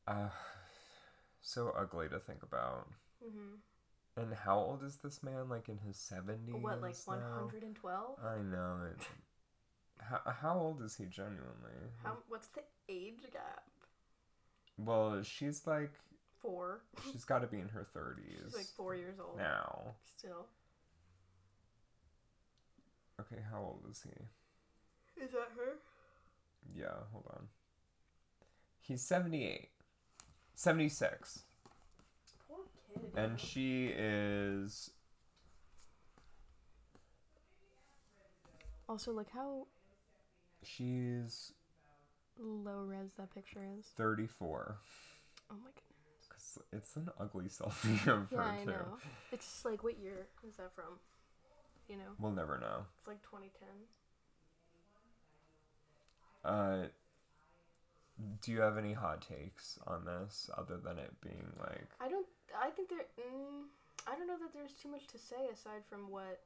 [0.07, 0.28] Uh,
[1.48, 2.88] so ugly to think about.
[3.24, 3.58] Mhm.
[4.16, 5.48] And how old is this man?
[5.48, 6.54] Like in his seventies?
[6.62, 8.18] What like 112?
[8.22, 9.06] I know it.
[10.00, 11.92] How, how old is he genuinely?
[12.02, 13.64] How what's the age gap?
[14.76, 15.92] Well, she's like
[16.40, 16.82] Four.
[17.11, 19.38] she's got to be in her thirties She's like four years old.
[19.38, 19.94] now.
[20.16, 20.46] Still.
[23.20, 25.22] Okay, how old is he?
[25.24, 25.78] Is that her?
[26.74, 27.48] Yeah, hold on.
[28.80, 29.70] He's seventy-eight.
[30.58, 31.44] Seventy-six,
[32.48, 32.58] Poor
[32.92, 33.12] kid.
[33.14, 34.90] and she is
[38.88, 39.68] also look how
[40.64, 41.52] she's
[42.36, 43.84] low res that picture is.
[43.96, 44.78] thirty-four.
[45.48, 46.28] Oh my goodness.
[46.28, 48.70] 'Cause it's an ugly selfie of Yeah, her I too.
[48.72, 48.96] know.
[49.30, 50.98] It's like what year is that from?
[51.88, 52.84] You know, We'll never know.
[52.98, 53.68] it's like 2010.
[56.44, 56.88] Uh,
[58.42, 61.88] do you have any hot takes on this other than it being like?
[62.00, 62.26] I don't.
[62.61, 63.07] I think there.
[63.20, 63.64] Mm,
[64.07, 66.40] I don't know that there's too much to say aside from what.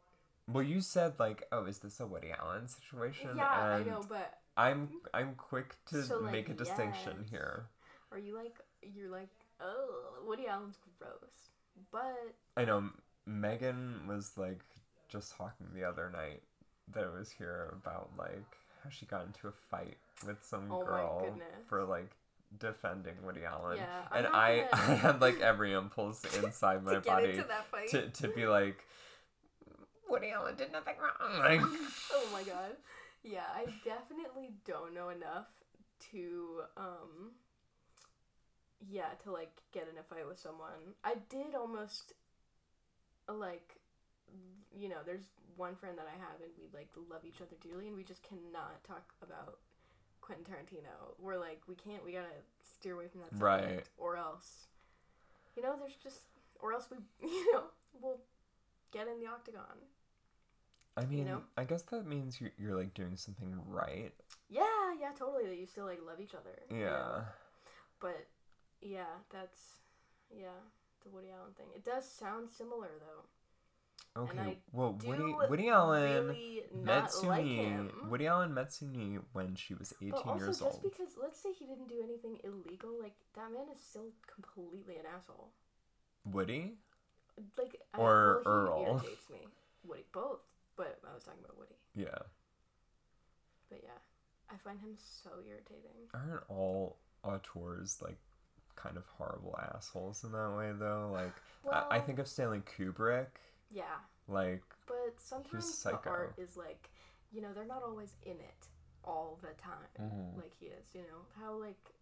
[0.51, 3.31] Well, you said like, oh, is this a Woody Allen situation?
[3.37, 7.31] Yeah, I and know, but I'm I'm quick to So, like, make a distinction yes.
[7.31, 7.67] here.
[8.11, 9.31] are you like you're like
[9.61, 11.51] oh Woody Allen's gross,
[11.91, 12.91] but I know
[13.27, 14.61] Megan was like
[15.09, 16.43] just talking the other night
[16.93, 20.85] that I was here about like how she got into a fight with some Oh
[20.85, 21.21] girl
[21.69, 22.11] for like
[22.59, 23.79] defending Woody Allen.
[23.79, 27.45] Yeah, and I gonna- I had like every impulse inside my to get body into
[27.49, 27.89] that fight.
[27.89, 28.85] to to be like
[30.09, 31.39] Woody Allen did nothing wrong.
[31.39, 31.61] Like,
[32.13, 32.77] oh my god.
[33.23, 35.47] Yeah, I definitely don't know enough
[36.13, 37.31] to um
[38.91, 40.95] yeah, to like get in a fight with someone.
[41.05, 42.13] I did almost
[43.29, 43.77] like
[44.77, 45.25] you know, there's
[45.57, 48.23] one friend that I have and we like love each other dearly and we just
[48.23, 49.59] cannot talk about
[50.23, 51.15] Quentin Tarantino.
[51.19, 53.43] We're like we can't we got to steer away from that subject
[53.77, 53.89] Right.
[53.99, 54.67] or else
[55.57, 56.21] you know, there's just
[56.61, 56.97] or else we
[57.29, 57.65] you know,
[58.01, 58.21] we'll
[58.93, 59.77] get in the octagon.
[60.97, 61.43] I mean, know?
[61.57, 64.13] I guess that means you're, you're like doing something right.
[64.51, 65.47] Yeah, yeah, totally.
[65.47, 66.51] That you still like love each other.
[66.71, 66.83] you know?
[66.85, 67.21] Yeah.
[68.01, 68.27] But
[68.81, 69.61] yeah, that's
[70.31, 70.59] yeah,
[71.03, 71.67] the Woody Allen thing.
[71.75, 73.25] It does sound similar though.
[74.15, 74.59] Okay.
[74.73, 77.47] Well, Woody Woody Allen really met like
[78.11, 80.83] Woody Allen met Soon-Yi when she was 18 but also, years just old.
[80.83, 85.05] because let's say he didn't do anything illegal, like that man is still completely an
[85.17, 85.49] asshole.
[86.31, 86.75] Woody?
[87.57, 88.83] Like I, Or well, Earl.
[88.87, 89.39] irritates me.
[89.89, 90.41] Woody, both.
[90.77, 91.75] But I was talking about Woody.
[91.95, 92.19] Yeah.
[93.71, 93.99] But yeah,
[94.51, 96.09] I find him so irritating.
[96.13, 98.19] Aren't all auteurs like
[98.77, 101.11] kind of horrible assholes in that way though?
[101.11, 101.33] Like
[101.65, 103.29] Well, I, I think of Stanley Kubrick.
[103.73, 106.91] Yeah, Like But sometimes the art is like,
[107.33, 108.69] you know, they're not always in it
[109.05, 110.37] all the time, Mhm.
[110.37, 110.87] like he is.
[110.95, 111.95] You know how like,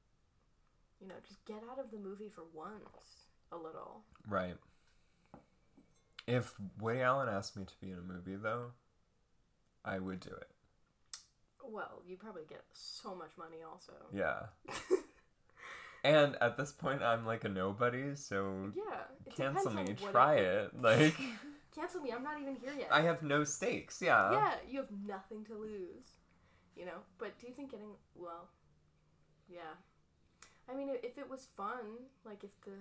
[1.00, 4.04] you know, just get out of the movie for once a little.
[4.28, 4.56] right.
[6.26, 8.72] If Woody Allen asked me to be in a movie though,
[9.84, 10.50] I would do it.
[11.64, 13.92] Well, you probably get so much money also.
[14.12, 14.46] Yeah.
[16.04, 19.04] and at this point I'm like a nobody, so Yeah.
[19.34, 20.78] cancel me, try it.
[20.80, 21.16] Like
[21.74, 22.10] Cancel me.
[22.12, 22.88] I'm not even here yet.
[22.90, 24.32] I have no stakes, yeah.
[24.32, 26.16] yeah, you have nothing to lose.
[26.76, 28.48] You know, but do you think getting well?
[29.48, 29.74] Yeah,
[30.70, 32.72] I mean, if it was fun, like if the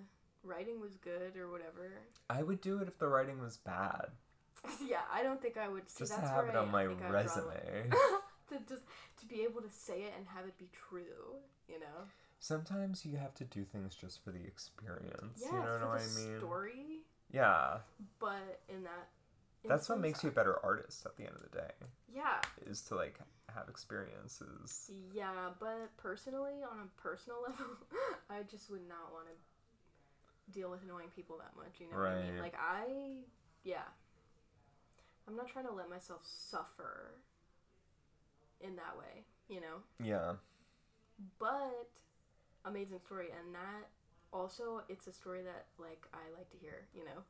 [0.44, 2.02] writing was good or whatever.
[2.30, 4.08] I would do it if the writing was bad.
[4.88, 5.90] yeah, I don't think I would.
[5.90, 7.90] See, Just to that's have it I- on my think I would draw the- resume.
[8.50, 8.84] to just
[9.20, 12.06] to be able to say it and have it be true, you know.
[12.40, 15.42] Sometimes you have to do things just for the experience.
[15.44, 16.38] Yeah, you know for what the I mean?
[16.40, 16.86] story,
[17.32, 17.78] Yeah.
[18.20, 19.08] but in that.
[19.68, 21.72] That's what makes you a better artist at the end of the day.
[22.16, 23.20] Yeah, Is to like
[23.54, 24.90] have experiences.
[25.14, 27.66] yeah, but personally, on a personal level,
[28.30, 31.76] I just would not want to deal with annoying people that much.
[31.80, 32.40] You know what I mean?
[32.40, 33.18] Like I,
[33.64, 33.84] yeah,
[35.28, 37.12] I'm not trying to let myself suffer
[38.62, 39.24] in that way.
[39.50, 39.84] You know.
[40.04, 40.34] Yeah.
[41.38, 41.90] but
[42.66, 43.88] amazing story and that
[44.32, 47.22] also it's a story that like i like to hear you know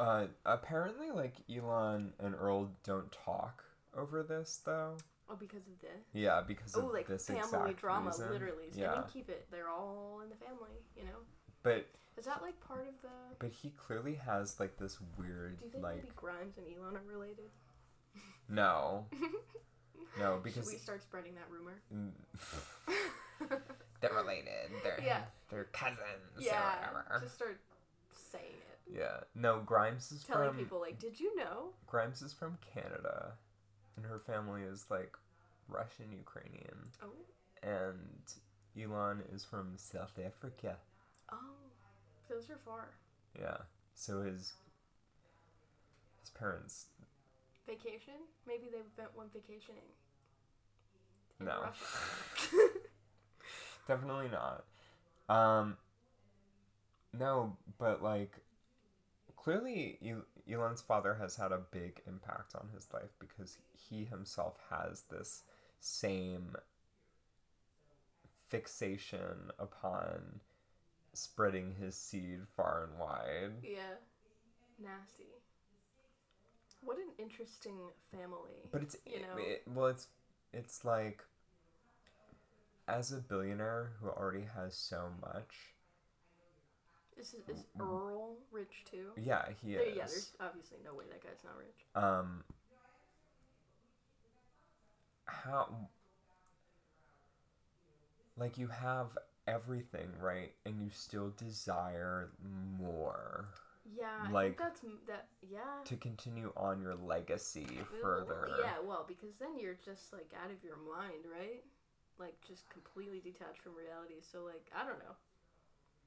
[0.00, 3.64] Uh apparently like Elon and Earl don't talk
[3.96, 4.96] over this though.
[5.30, 8.30] oh because of this Yeah, because oh of like this family drama reason.
[8.30, 8.92] literally so Yeah.
[8.92, 11.18] i mean keep it they're all in the family you know
[11.62, 15.64] But is that like part of the but he clearly has like this weird do
[15.66, 17.50] you think like maybe grimes and elon are related
[18.48, 19.06] no.
[20.18, 21.82] No, because should we start spreading that rumor
[24.08, 24.70] they're related.
[24.82, 25.22] They're Yeah.
[25.50, 25.98] they're cousins
[26.38, 27.20] yeah or whatever.
[27.22, 27.60] just start
[28.12, 28.44] saying
[28.88, 29.20] it Yeah.
[29.34, 33.32] No, Grimes is telling from people like did you know Grimes is from Canada
[33.96, 35.16] and her family is like
[35.68, 37.08] Russian Ukrainian oh
[37.62, 38.22] and
[38.80, 40.76] Elon is from South Africa.
[41.32, 41.38] oh
[42.28, 42.88] those are far
[43.38, 43.58] Yeah.
[43.94, 44.54] So his
[46.20, 46.86] his parents
[47.66, 48.14] vacation
[48.46, 49.88] maybe they went went vacationing
[51.40, 51.64] in No.
[53.86, 54.64] Definitely not.
[55.28, 55.76] Um
[57.12, 58.40] no, but like
[59.36, 64.58] clearly El- Elon's father has had a big impact on his life because he himself
[64.70, 65.42] has this
[65.80, 66.56] same
[68.48, 70.40] fixation upon
[71.12, 73.52] spreading his seed far and wide.
[73.62, 73.96] Yeah.
[74.82, 75.24] Nasty.
[76.82, 77.78] What an interesting
[78.12, 78.68] family.
[78.70, 79.38] But it's You know?
[79.38, 80.08] it, well, it's
[80.52, 81.24] it's like
[82.88, 85.54] as a billionaire who already has so much.
[87.16, 89.10] Is, is Earl rich too?
[89.16, 89.96] Yeah, he is.
[89.96, 91.86] yeah, there's obviously no way that guy's not rich.
[91.94, 92.42] um
[95.26, 95.68] how
[98.36, 99.16] like you have
[99.46, 102.30] everything right and you still desire
[102.78, 103.46] more
[103.96, 105.28] Yeah, I Like- think that's that.
[105.42, 105.60] Yeah.
[105.84, 110.64] to continue on your legacy further Yeah, well, because then you're just like out of
[110.64, 111.62] your mind, right?
[112.18, 114.14] Like just completely detached from reality.
[114.22, 115.16] So like I don't know.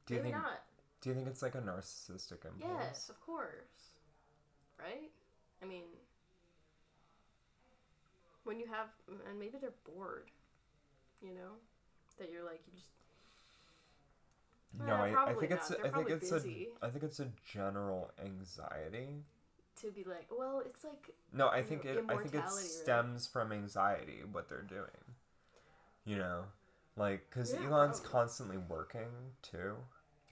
[0.05, 0.63] do you Maybe think not.
[1.01, 3.91] do you think it's like a narcissistic impulse Yes, of course.
[4.79, 5.11] Right?
[5.61, 5.83] I mean,
[8.43, 8.87] when you have,
[9.29, 10.31] and maybe they're bored,
[11.21, 11.53] you know,
[12.19, 12.91] that you're like you just.
[14.79, 15.71] no Well, I, I think it's not.
[15.71, 16.69] a, They're I think it's busy.
[16.81, 19.23] a I think it's a general anxiety
[19.81, 22.05] to be like, well, it's like No, I think know, it.
[22.09, 22.65] I think it right?
[22.81, 24.21] stems from anxiety.
[24.31, 25.06] What they're doing,
[26.07, 26.45] you know,
[26.95, 28.11] like because Yeah, Elon's probably.
[28.19, 29.11] constantly working
[29.43, 29.75] too,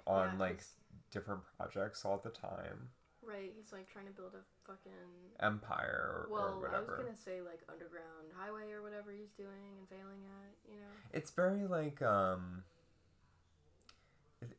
[0.08, 0.64] on Yeah, like
[1.12, 2.90] different projects all the time,
[3.22, 3.52] right.
[3.56, 4.92] He's like trying to build a fucking.
[5.42, 9.78] Empire or, Well, or I was gonna say like underground highway or whatever he's doing
[9.78, 10.94] and failing at, you know.
[11.14, 12.64] It's very like um.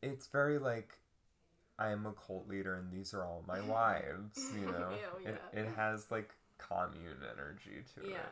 [0.01, 0.99] It's very like.
[1.79, 4.89] I am a cult leader and these are all my wives, you know.
[5.21, 5.59] Ew, It yeah.
[5.61, 8.17] it has like commune energy to Yeah.
[8.17, 8.25] it.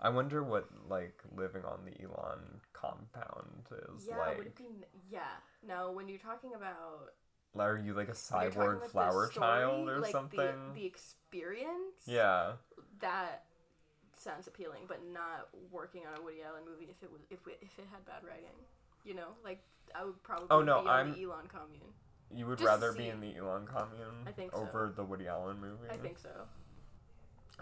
[0.00, 4.38] I wonder what like living on the Elon compound is Yeah, like.
[4.38, 4.64] would it be?
[5.10, 5.20] Yeah.
[5.66, 7.12] No, when you're talking about
[7.58, 10.38] Are you like a when you're talking cyborg flower story, child or like something?
[10.38, 12.02] The, the experience.
[12.06, 12.52] yeah.
[13.00, 13.44] That
[14.16, 17.78] sounds appealing, but not working on a Woody Allen movie if it was if if
[17.78, 18.54] it had bad writing.
[19.04, 19.62] You know, like
[19.94, 21.92] I would probably Oh, no, be on I'm- the Elon commune.
[22.30, 24.58] You would Just rather be in the Elon commune I think so.
[24.58, 25.88] over the Woody Allen movie?
[25.90, 26.28] I think so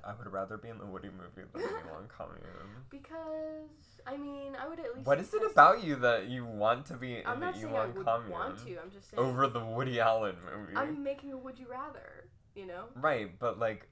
[0.04, 2.84] I would rather be in the Woody movie than the Elon commune.
[2.90, 5.06] because I mean I would at least.
[5.06, 7.66] What is it about you that you want to be in I'm the not saying
[7.74, 8.78] I Elon would commune want to.
[8.80, 10.76] I'm just saying over the Woody Allen movie?
[10.76, 12.28] I'm making a would you rather.
[12.54, 12.84] You know.
[12.94, 13.88] Right, but like,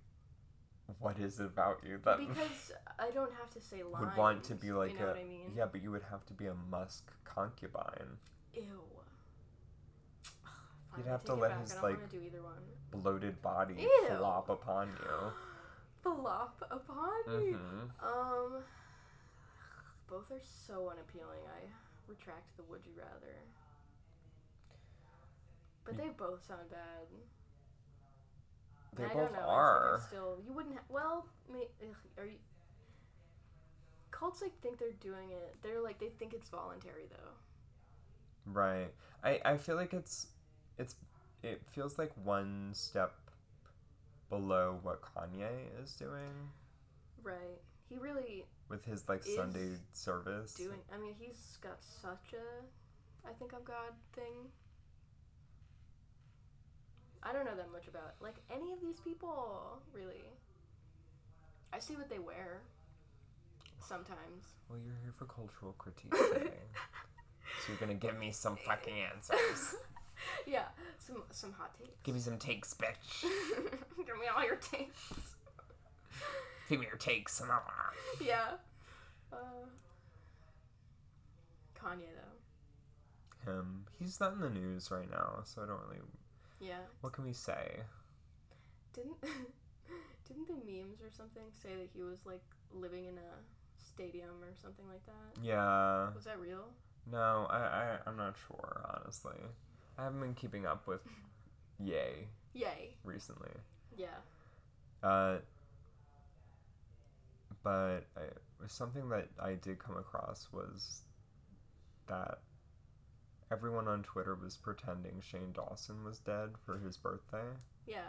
[0.99, 3.97] what is it about you that because I don't have to say lines.
[4.07, 5.53] would want to be like you know a what I mean?
[5.57, 5.67] yeah?
[5.71, 8.19] But you would have to be a Musk concubine,
[8.55, 8.63] Ew.
[10.91, 11.61] Fine, You'd I have take to it let back.
[11.63, 12.55] his, I don't like, want to do either one.
[13.03, 14.07] bloated body Ew.
[14.17, 15.33] flop upon you.
[16.05, 17.53] Flop upon me.
[17.53, 18.63] hmm Um,
[20.09, 21.41] both are so unappealing.
[21.49, 21.65] I
[22.07, 23.35] retract the would you rather.
[25.85, 27.09] But they both sound bad.
[28.97, 29.49] They I both don't know.
[29.49, 29.97] Are.
[29.97, 30.77] I still, you wouldn't.
[30.77, 32.39] Ha- well, may, ugh, are you?
[34.11, 35.57] Cults like think they're doing it.
[35.63, 37.33] They're like they think it's voluntary though.
[38.47, 38.93] Right.
[39.23, 40.29] I I feel like it's
[40.79, 40.97] it's
[41.43, 43.15] it feels like one step
[44.39, 46.51] below what Kanye is doing
[47.23, 47.63] Right.
[47.89, 50.55] He really with his like Sunday service.
[50.55, 50.81] doing.
[50.93, 54.51] I mean, he's got such a I think of God thing.
[57.23, 60.25] I don't know that much about like any of these people really.
[61.73, 62.61] I see what they wear.
[63.81, 64.55] Sometimes.
[64.69, 66.51] Well, you're here for cultural critique today.
[67.67, 69.77] so you're gonna give me some fucking answers.
[70.47, 70.69] yeah,
[71.07, 72.01] some some hot takes.
[72.03, 73.23] Give me some takes, bitch.
[73.97, 75.13] Give me all your takes.
[76.69, 77.43] Give me your takes.
[78.21, 78.53] yeah.
[79.33, 79.37] Uh,
[81.79, 83.51] Kanye though.
[83.53, 83.85] Him.
[83.99, 86.01] He's not in the news right now, so I don't really.
[86.61, 86.79] Yeah.
[87.01, 87.81] What can we say?
[88.95, 89.21] Didn't
[90.29, 93.31] didn't the memes or something say that he was like living in a
[93.77, 95.43] stadium or something like that?
[95.43, 96.15] Yeah.
[96.15, 96.69] Was that real?
[97.11, 99.37] No, I, I I'm not sure honestly.
[99.99, 101.01] I haven't been keeping up with
[101.79, 102.97] Yay Yay.
[103.05, 103.51] recently.
[103.97, 104.07] Yeah.
[105.03, 105.37] Uh,
[107.63, 108.23] but I,
[108.67, 111.03] something that I did come across was
[112.09, 112.39] that
[113.51, 117.45] everyone on Twitter was pretending Shane Dawson was dead for his birthday,
[117.87, 118.09] Yeah.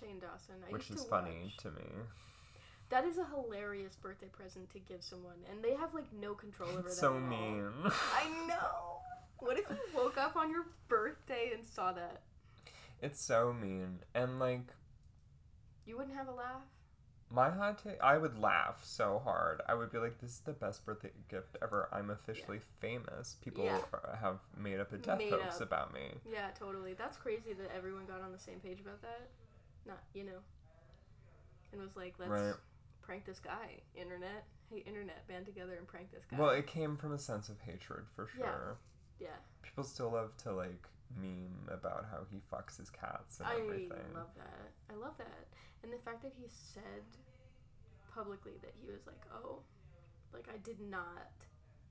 [0.00, 0.56] Shane Dawson.
[0.68, 1.86] I which is to funny watch- to me.
[2.88, 6.70] That is a hilarious birthday present to give someone, and they have like no control
[6.70, 6.92] over that.
[6.92, 7.20] So at all.
[7.28, 7.72] mean.
[7.84, 8.95] I know.
[9.38, 12.22] What if you woke up on your birthday and saw that?
[13.02, 14.68] it's so mean, and like
[15.84, 16.62] You wouldn't have a laugh.
[17.30, 19.60] my hot take, I would laugh so hard.
[19.68, 21.88] I would be like, "This is the best birthday gift ever.
[21.92, 23.34] I'm officially famous.
[23.42, 23.82] People Yeah.
[23.92, 25.62] are- have made up a death Made hoax up.
[25.62, 26.94] about me." Yeah, totally.
[26.94, 29.28] That's crazy that everyone got on the same page about that.
[29.84, 30.40] Not, you know.
[31.72, 32.54] And was like, let's Right.
[33.02, 33.82] prank this guy.
[33.94, 34.46] Internet.
[34.70, 36.38] Hey, internet, band together and prank this guy.
[36.38, 38.78] Well, it came from a sense of hatred for sure.
[38.80, 38.86] yeah.
[39.62, 40.88] People still love to like
[41.20, 43.92] meme about how he fucks his cats and everything.
[43.92, 44.14] I everything.
[44.14, 44.70] love that.
[44.90, 45.46] I love that.
[45.82, 47.04] And the fact that he said
[48.14, 49.60] publicly that he was like, oh,
[50.32, 51.30] like, I did not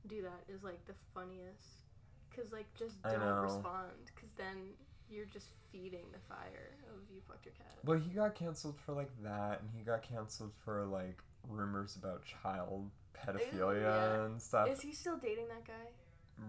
[0.07, 1.83] do that is like the funniest.
[2.29, 4.11] Because, like, just don't respond.
[4.13, 4.75] Because then
[5.09, 7.77] you're just feeding the fire of you fucked your cat.
[7.83, 12.23] Well, he got canceled for like that, and he got canceled for like rumors about
[12.25, 14.25] child pedophilia yeah.
[14.25, 14.67] and stuff.
[14.69, 15.87] Is he still dating that guy?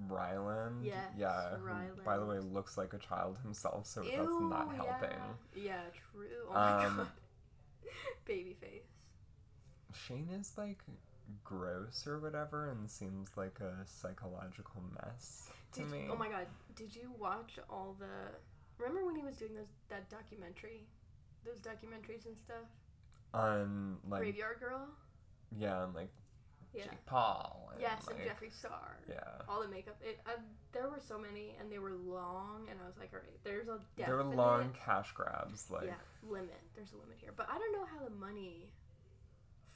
[0.08, 4.74] Ryland, Yes, yeah, who, by the way, looks like a child himself, so that's not
[4.74, 5.10] helping.
[5.54, 5.80] Yeah, yeah
[6.12, 6.26] true.
[6.50, 7.06] Oh my Um, god.
[8.24, 8.82] Baby face.
[9.92, 10.82] Shane is like
[11.44, 16.08] gross or whatever, and seems like a psychological mess to Did, me.
[16.10, 18.06] Oh my god, did you watch all the?
[18.78, 20.86] Remember when he was doing those that documentary,
[21.44, 22.66] those documentaries and stuff?
[23.34, 24.88] On like Graveyard Girl.
[25.58, 26.10] yeah, and like
[26.76, 26.84] Yeah.
[26.84, 27.70] Jake Paul.
[27.72, 28.98] And, Yes, and like, Jeffree Star.
[29.08, 29.16] Yeah.
[29.48, 29.96] All the makeup.
[30.02, 30.20] It.
[30.26, 30.32] Uh,
[30.72, 33.68] there were so many, and they were long, and I was like, all right, there's
[33.68, 34.06] a definite.
[34.06, 36.60] There were long cash grabs, like yeah, limit.
[36.74, 38.70] There's a limit here, but I don't know how the money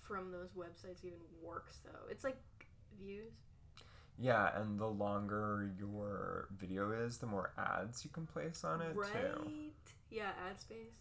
[0.00, 2.10] from those websites even works though.
[2.10, 2.36] It's like
[3.00, 3.32] views.
[4.18, 8.94] yeah, and the longer your video is, the more ads you can place on it
[8.94, 9.10] right.
[9.12, 9.70] too.
[10.10, 10.98] Yeah, ad space.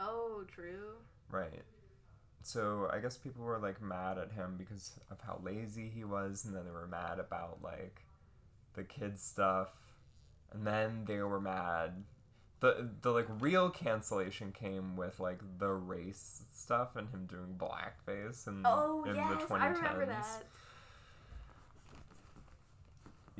[0.00, 0.94] Oh, true.
[1.30, 1.62] Right.
[2.44, 6.44] So I guess people were like mad at him because of how lazy he was,
[6.44, 8.02] and then they were mad about like
[8.74, 9.70] the kids stuff,
[10.52, 12.04] and then they were mad.
[12.60, 18.46] The the like real cancellation came with like the race stuff and him doing blackface
[18.46, 19.60] and Oh in yes, the 2010s.
[19.60, 20.44] I remember that.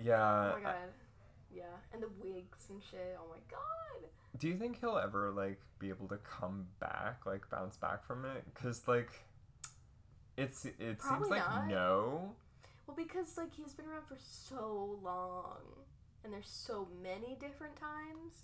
[0.02, 0.52] Yeah.
[0.52, 0.74] Oh my god.
[1.54, 3.18] Yeah, and the wigs and shit.
[3.20, 3.83] Oh my god.
[4.38, 8.24] Do you think he'll ever like be able to come back, like bounce back from
[8.24, 8.44] it?
[8.54, 9.10] Cause like,
[10.36, 11.68] it's it seems Probably like not.
[11.68, 12.32] no.
[12.86, 15.60] Well, because like he's been around for so long,
[16.24, 18.42] and there's so many different times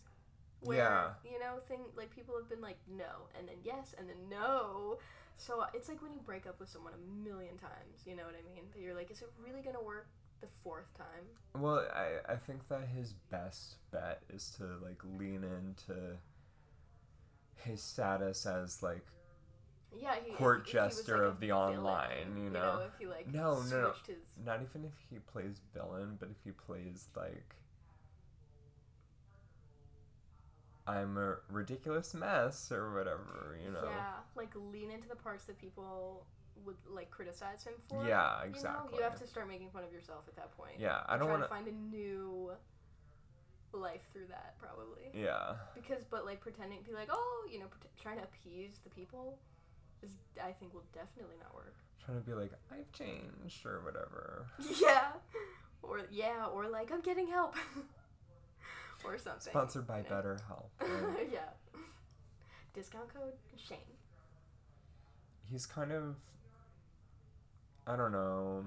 [0.61, 1.11] where Yeah.
[1.25, 4.99] you know thing like people have been like no, and then yes, and then no.
[5.37, 8.05] So it's like when you break up with someone a million times.
[8.07, 8.65] You know what I mean?
[8.75, 10.07] That you're like, is it really gonna work
[10.41, 11.63] the fourth time?
[11.63, 16.17] Well, I, I think that his best bet is to like lean into
[17.57, 19.05] his status as like
[20.01, 22.81] Yeah, he, Court if, if he was, jester like, of the villain, online, you know?
[22.87, 23.93] if he like No, no, no.
[24.07, 27.57] his not even if he plays villain, but if he plays like
[30.87, 33.85] I'm a ridiculous mess or whatever, you know.
[33.85, 36.25] Yeah, like lean into the parts that people
[36.65, 38.07] would like criticize him for.
[38.07, 38.99] Yeah, You know, exactly.
[38.99, 40.75] you have to start making fun of yourself at that point.
[40.79, 42.51] Yeah, I don't want to find a new
[43.73, 45.11] life through that probably.
[45.15, 45.55] Yeah.
[45.75, 48.91] Because, but like pretending, to be like, oh, you know, pret trying to appease the
[48.91, 49.39] people,
[50.03, 50.11] is
[50.43, 51.75] I think will definitely not work.
[52.05, 54.47] Trying to be like I've changed or whatever.
[54.81, 55.09] yeah.
[55.83, 57.55] or yeah, or like I'm getting help,
[59.05, 59.51] or something.
[59.51, 60.11] Sponsored by you know?
[60.11, 60.69] BetterHelp.
[60.81, 61.29] right?
[61.33, 61.41] yeah.
[62.75, 63.79] Discount code Shane.
[65.51, 66.17] He's kind of.
[67.91, 68.65] I don't know.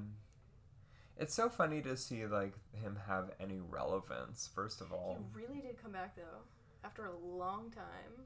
[1.17, 4.49] It's so funny to see like him have any relevance.
[4.53, 6.41] First of all, He really did come back though,
[6.83, 8.25] after a long time.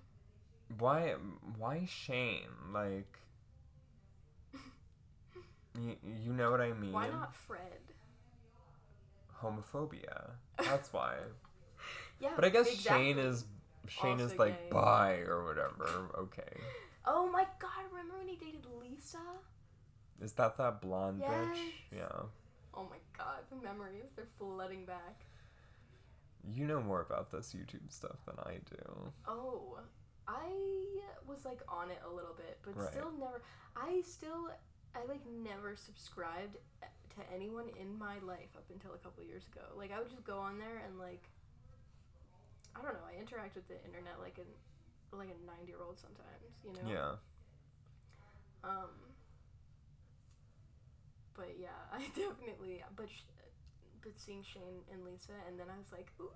[0.79, 1.13] why
[1.57, 2.49] why Shane?
[2.73, 3.19] Like,
[5.79, 5.95] you,
[6.25, 6.91] you know what I mean?
[6.93, 7.61] Why not Fred?
[9.41, 10.31] Homophobia.
[10.57, 11.15] That's why.
[12.19, 12.29] Yeah.
[12.35, 13.05] But I guess exactly.
[13.13, 13.45] Shane is
[13.87, 14.69] Shane is like gay.
[14.71, 16.09] bi or whatever.
[16.17, 16.41] Okay.
[17.09, 17.85] Oh my god!
[17.89, 19.17] Remember when he dated Lisa?
[20.21, 21.57] Is that that blonde bitch?
[21.95, 22.07] Yeah.
[22.73, 23.39] Oh my god!
[23.49, 25.25] The memories they're flooding back.
[26.55, 29.11] You know more about this YouTube stuff than I do.
[29.27, 29.79] Oh,
[30.27, 30.49] I
[31.27, 32.87] was like on it a little bit, but Right.
[32.91, 33.41] still never.
[33.75, 34.49] I still,
[34.95, 39.65] I like never subscribed to anyone in my life up until a couple years ago.
[39.75, 41.29] Like I would just go on there and like,
[42.75, 43.07] I don't know.
[43.11, 44.45] I interact with the internet like an
[45.11, 46.87] like a ninety year old sometimes, you know.
[46.89, 47.11] Yeah.
[48.69, 48.89] Um.
[51.37, 52.83] But yeah, I definitely.
[52.97, 53.23] But sh-
[54.03, 56.31] but seeing Shane and Lisa, and then I was like, ooh,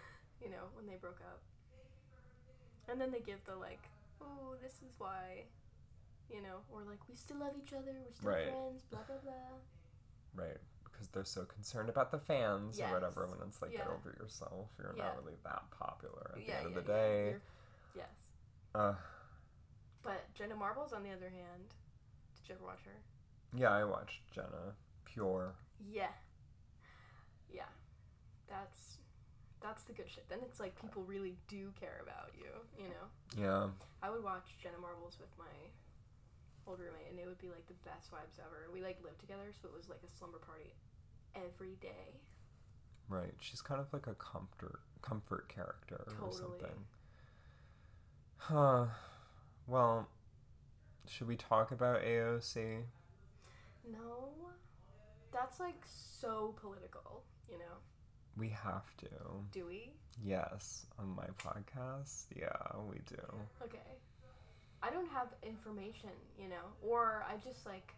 [0.44, 1.40] you know, when they broke up.
[2.88, 3.80] And then they give the like,
[4.20, 5.44] oh, this is why,
[6.30, 8.48] you know, or like we still love each other, we're still Right.
[8.48, 10.44] friends, blah blah blah.
[10.44, 10.58] Right.
[10.84, 12.90] Because they're so concerned about the fans Yes.
[12.90, 14.68] or whatever when it's like get over yourself.
[14.78, 15.04] You're Yeah.
[15.04, 17.36] not really that popular at the end yeah, of the yeah, day.
[17.96, 18.14] Yes,
[18.74, 18.94] Uh
[20.02, 21.64] but Jenna Marbles, on the other hand,
[22.36, 22.92] did you ever watch her?
[23.56, 24.74] Yeah, I watched Jenna.
[25.04, 25.54] Pure.
[25.90, 26.12] Yeah.
[27.52, 27.70] Yeah.
[28.48, 28.98] That's
[29.62, 30.28] that's the good shit.
[30.28, 33.06] Then it's like people really do care about you, you know?
[33.40, 33.68] Yeah.
[34.02, 35.54] I would watch Jenna Marbles with my
[36.66, 38.68] old roommate and it would be like the best vibes ever.
[38.72, 40.74] We like lived together, so it was like a slumber party
[41.34, 42.20] every day.
[43.08, 43.32] Right.
[43.40, 46.84] She's kind of like a comfort comfort character or something.
[48.36, 48.86] Huh.
[49.66, 50.08] Well,
[51.08, 52.82] should we talk about AOC?
[53.90, 54.28] No.
[55.32, 57.76] That's like so political, you know.
[58.36, 59.08] We have to.
[59.52, 59.92] Do we?
[60.24, 62.26] Yes, on my podcast.
[62.36, 62.48] Yeah,
[62.88, 63.22] we do.
[63.62, 63.78] Okay.
[64.82, 67.94] I don't have information, you know, or I just like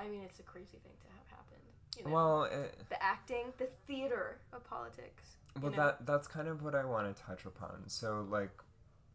[0.00, 1.60] I mean, it's a crazy thing to have happened.
[1.98, 2.10] You know?
[2.10, 5.36] Well, it, the acting, the theater of politics.
[5.56, 5.76] you well know?
[5.76, 7.88] that that's kind of what I want to touch upon.
[7.88, 8.50] So like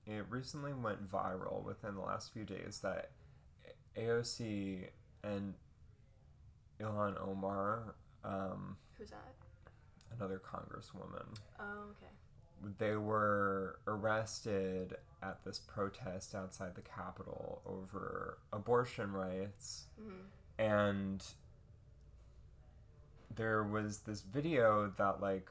[0.05, 3.09] it recently went viral within the last few days that
[3.97, 4.87] AOC
[5.23, 5.53] and
[6.79, 9.33] Ilhan Omar, um, Who's that?
[10.17, 11.25] another congresswoman,
[11.59, 12.71] Oh, okay.
[12.77, 19.85] they were arrested at this protest outside the Capitol over abortion rights.
[19.99, 20.21] hmm
[20.57, 21.25] and
[23.35, 25.49] there was this video that like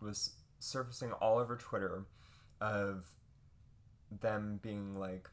[0.00, 2.04] was surfacing all over Twitter
[2.60, 3.06] of
[4.20, 5.28] them being like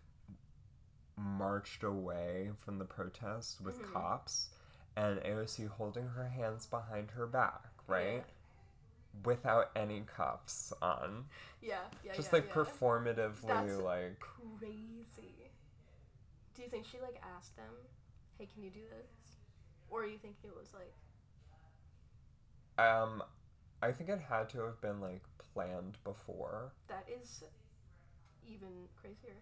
[1.18, 3.93] marched away from the protest with Mhm.
[3.93, 4.49] cops
[4.95, 8.26] and AOC holding her hands behind her back, right?
[8.26, 9.22] Yeah.
[9.24, 11.30] Without any cuffs on.
[11.62, 12.53] Yeah, yeah, Just yeah, like yeah.
[12.53, 15.51] performatively That's- like crazy.
[16.53, 17.74] Do you think she like asked them,
[18.38, 19.38] "Hey, can you do this?"
[19.89, 20.93] Or you think it was like,
[22.78, 23.24] um
[23.84, 26.74] I think it had to have been like planned before.
[26.88, 27.43] that is
[28.45, 29.36] even crazier?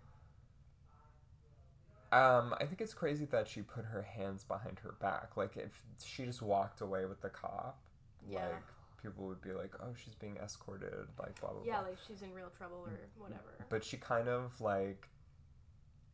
[2.12, 5.38] Um, I think it's crazy that she put her hands behind her back.
[5.38, 7.78] Like if she just walked away with the cop,
[8.28, 8.47] Yeah.
[8.47, 8.64] like
[9.03, 11.89] people would be like, "Oh, she's being escorted," like blah blah Yeah, blah.
[11.89, 13.43] like she's in real trouble or whatever.
[13.70, 15.07] But she kind of like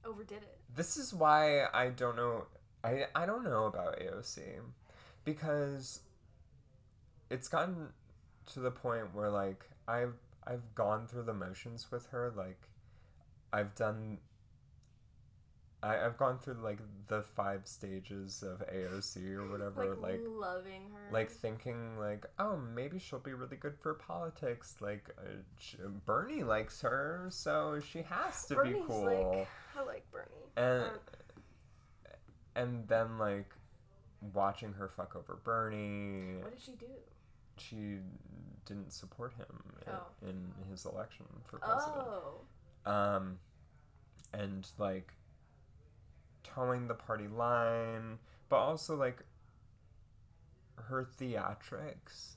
[0.03, 0.59] Overdid it.
[0.75, 2.45] this is why I don't know.
[2.83, 4.59] I I don't know about AOC
[5.23, 6.01] because
[7.29, 7.87] it's gotten
[8.47, 10.13] to the point where like I've
[10.45, 12.31] I've gone through the motions with her.
[12.35, 12.67] Like
[13.53, 14.19] I've done.
[15.86, 19.86] I, I've gone through like the five stages of AOC or whatever.
[19.95, 21.11] Like, Like loving her.
[21.11, 24.77] like thinking like oh maybe she'll be really good for politics.
[24.81, 29.03] Like uh, Bernie likes her, so she has to Bernie's be cool.
[29.38, 30.25] like, I like Bernie.
[30.57, 30.99] And Um,
[32.55, 33.53] and then like
[34.33, 36.86] watching her fuck over Bernie, what did she do?
[37.57, 37.97] she
[38.65, 39.45] didn't support him
[39.88, 40.07] Oh.
[40.27, 42.07] in, his election for president.
[42.07, 43.38] Oh, Um,
[44.33, 45.13] and like
[46.53, 48.19] toeing the party line,
[48.49, 49.23] but also like
[50.75, 52.35] her theatrics.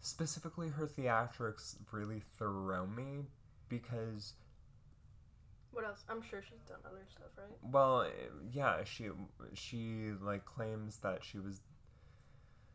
[0.00, 3.26] Specifically, her theatrics really throw me
[3.68, 4.34] because
[5.72, 6.04] What else?
[6.08, 7.58] I'm sure she's done other stuff, right?
[7.62, 8.08] Well,
[8.52, 9.08] yeah, she
[9.54, 11.60] she like claims that she was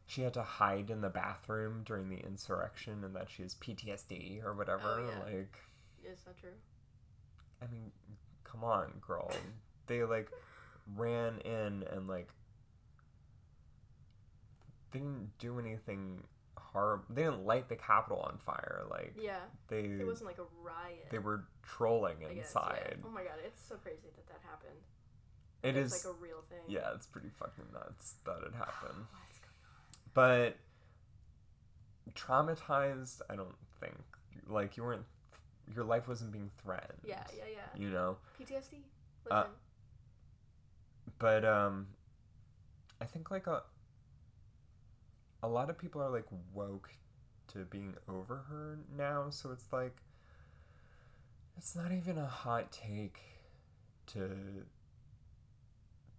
[0.05, 4.43] she had to hide in the bathroom during the insurrection and that she has PTSD
[4.43, 4.99] or whatever.
[4.99, 5.37] Oh, yeah.
[5.37, 5.55] Like,
[6.05, 6.49] Is that true?
[7.61, 7.91] I mean,
[8.53, 9.29] come on, girl.
[9.87, 10.29] they like
[10.95, 12.29] ran in and like
[14.91, 16.23] they didn't do anything
[16.55, 17.03] horrible.
[17.09, 18.83] They didn't light the Capitol on fire.
[18.89, 19.39] Like Yeah.
[19.67, 21.07] they It wasn't like a riot.
[21.09, 22.97] they were trolling I guess, inside.
[22.99, 23.05] Yeah.
[23.07, 24.79] Oh my god, it's so crazy that that happened.
[25.63, 26.59] It's like a real thing.
[26.67, 29.05] yeah, it's pretty fucking nuts that it happened.
[29.11, 30.57] What's going but
[32.13, 33.95] traumatized i don't think
[34.47, 35.05] like you weren't
[35.75, 37.79] your life wasn't being threatened Yeah, yeah, yeah.
[37.81, 38.81] you know PTSD.
[39.29, 39.45] Uh,
[41.19, 41.87] but um
[42.99, 43.61] i think like a
[45.41, 46.89] a lot of people are like woke
[47.47, 49.97] to being over her now so it's like
[51.57, 53.19] it's not even a hot take
[54.07, 54.29] to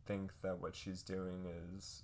[0.06, 2.02] think that what she's doing is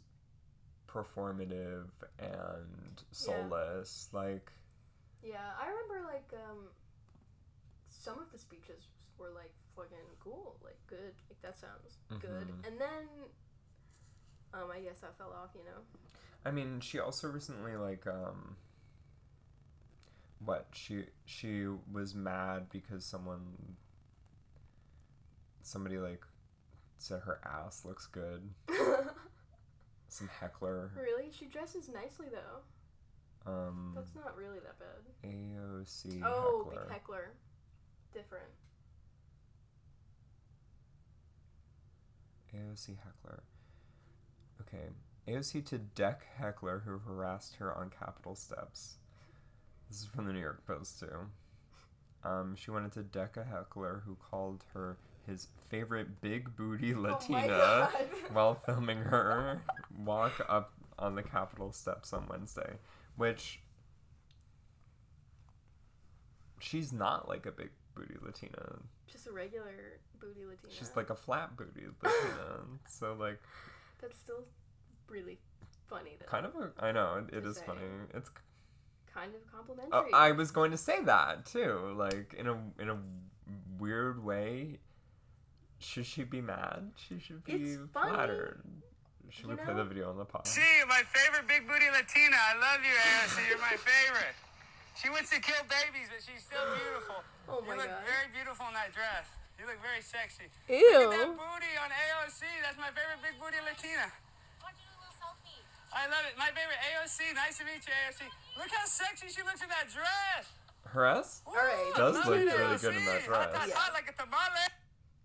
[0.88, 1.86] performative
[2.18, 4.53] and soulless like
[5.22, 6.59] yeah, I remember like um
[8.01, 8.88] some of the speeches
[9.18, 12.48] were like fucking cool, like good, like that sounds good.
[12.48, 12.66] Mhm.
[12.66, 13.05] And then
[14.55, 15.82] um I guess that fell off, you know.
[16.44, 18.57] I mean, she also recently like um
[20.44, 23.76] what she she was mad because someone
[25.62, 26.22] somebody like
[26.96, 28.48] said her ass looks good.
[30.09, 30.90] Some heckler.
[30.96, 31.30] really?
[31.30, 33.51] She dresses nicely though.
[33.51, 35.30] Um That's not really that bad.
[35.30, 36.82] AOC Oh, heckler.
[36.84, 37.30] big heckler.
[38.13, 38.45] Different.
[42.55, 43.43] AOC heckler.
[44.61, 44.89] Okay.
[45.29, 48.97] AOC to deck heckler who harassed her on Capitol steps.
[49.89, 51.29] This is from the New York Post too.
[52.23, 57.01] Um, she wanted to deck a heckler who called her his favorite big booty Oh
[57.01, 57.91] Latina God.
[58.33, 59.63] while filming her
[59.97, 62.75] walk up on the Capitol steps on Wednesday,
[63.17, 63.61] which
[66.59, 68.76] she's not like a big booty Latina.
[69.11, 70.72] Just a regular booty Latina.
[70.72, 72.61] She's like a flat booty Latina.
[72.88, 73.40] so like
[74.01, 74.44] That's still
[75.09, 75.38] really
[75.88, 76.26] funny though.
[76.26, 77.62] kind of a, I know it, it say.
[77.66, 77.80] funny.
[78.14, 78.30] It's
[79.12, 80.12] kind of uh, complimentary.
[80.12, 81.94] I was going to say that too.
[81.96, 82.98] Like in a in a
[83.78, 84.78] weird way,
[85.78, 86.92] should she be mad?
[86.96, 88.62] She should be It's funny, flattered.
[89.28, 90.46] Should you we play the video on the pod?
[90.46, 92.36] See, my favorite big booty Latina.
[92.36, 93.48] I love you, AOC.
[93.48, 94.34] You're my favorite.
[94.99, 97.22] She wants to kill babies, but she's still beautiful.
[97.49, 98.05] Oh my you look God.
[98.05, 99.26] very beautiful in that dress.
[99.59, 100.49] You look very sexy.
[100.68, 100.76] Ew.
[100.76, 102.43] Look at that booty on AOC.
[102.64, 104.09] That's my favorite big booty Latina.
[104.64, 105.61] Want to do a little selfie?
[105.93, 106.34] I love it.
[106.41, 107.32] My favorite AOC.
[107.36, 108.24] Nice to meet you, AOC.
[108.57, 110.49] Look how sexy she looks in that dress.
[110.88, 111.43] Her ass?
[111.47, 111.93] All right.
[111.97, 112.80] Does look it, really AOC.
[112.80, 113.68] good in that Hot, dress.
[113.68, 114.68] hot, hot like a tamale.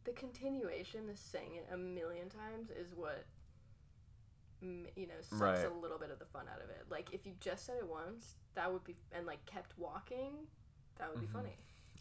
[0.03, 3.23] The continuation, the saying it a million times, is what m-
[4.95, 5.65] you know sucks Right.
[5.65, 6.85] a little bit of the fun out of it.
[6.89, 10.31] Like if you just said it once, that would be, and like kept walking,
[10.99, 11.37] that would be Mm-hmm.
[11.37, 11.57] funny.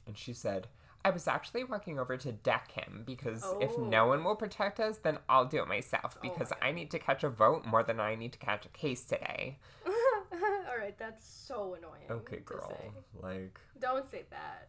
[0.06, 0.68] And she said,
[1.04, 3.82] I was actually walking over to deck him because if Oh.
[3.82, 6.90] no one will protect us, then I'll do it myself Oh because my I need
[6.92, 9.58] to catch a vote more than I need to catch a case today.
[9.86, 12.10] All right, that's so annoying.
[12.10, 12.94] Okay, girl.
[13.22, 14.68] Like, Don't say that.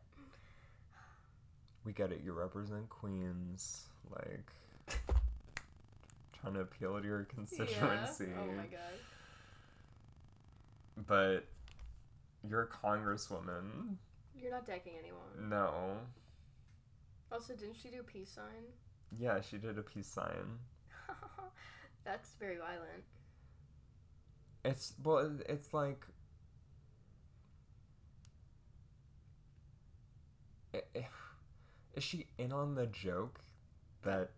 [1.86, 2.22] we get it.
[2.24, 3.88] You represent Queens.
[4.10, 4.52] Like,
[6.54, 8.26] to appeal to your constituency.
[8.26, 8.42] Yeah.
[8.42, 9.00] Oh my god.
[11.08, 11.46] But
[12.48, 13.98] you're a congresswoman.
[14.40, 15.50] You're not decking anyone.
[15.50, 15.98] No.
[17.32, 18.64] Also, didn't she do a peace sign?
[19.18, 20.60] Yeah, she did a peace sign.
[22.06, 23.04] That's very violent.
[24.64, 26.06] It's well, it's like.
[31.96, 33.40] Is she in on the joke
[34.04, 34.32] that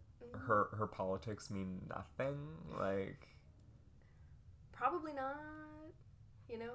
[0.46, 2.38] her her politics mean nothing?
[2.80, 3.28] Like,
[4.72, 5.36] Probably not.
[6.50, 6.74] You know,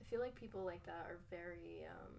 [0.00, 2.14] I feel like people like that are very, um,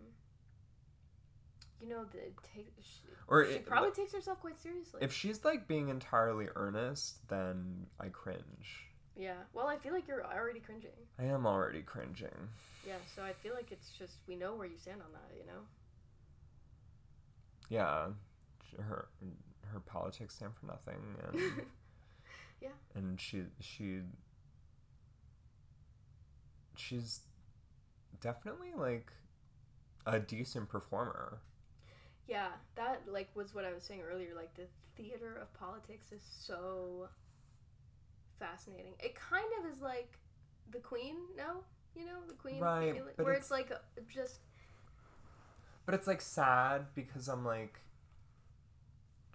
[1.82, 2.20] you know, the
[2.54, 2.74] take.
[2.82, 4.99] She, Or she it- probably takes herself quite seriously.
[5.02, 8.88] if she's like being entirely earnest, then I cringe.
[9.16, 9.38] yeah.
[9.54, 10.91] Well, I feel like you're already cringing.
[11.18, 12.49] I am already cringing.
[12.86, 12.97] Yeah.
[13.16, 15.38] So I feel like it's just we know where you stand on that.
[15.38, 15.62] You know.
[17.70, 18.08] Yeah,
[18.80, 19.08] her
[19.74, 21.41] her politics stand for nothing, and
[22.62, 22.70] Yeah.
[22.95, 24.01] and she she
[26.76, 27.22] she's
[28.22, 29.12] definitely like
[30.05, 31.39] a decent performer.
[32.28, 34.30] Yeah, that like was what I was saying earlier.
[34.36, 37.09] Like the theater of politics is so
[38.39, 38.93] fascinating.
[38.99, 40.18] It kind of is like
[40.72, 41.64] the Queen, no,
[41.95, 43.72] you know, the Queen, Right, where it's- it's, like
[44.07, 44.39] just
[45.86, 47.80] But it's like sad because I'm like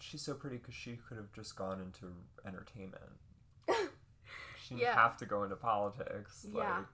[0.00, 2.12] she's so pretty because she could have just gone into
[2.46, 3.02] entertainment.
[3.68, 4.94] she didn't Yeah.
[4.94, 6.46] have to go into politics.
[6.52, 6.78] Yeah.
[6.78, 6.86] Like,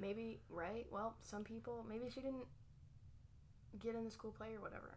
[0.00, 0.86] Maybe right.
[0.92, 2.46] Well, some people maybe she didn't
[3.80, 4.94] get in the school play or whatever.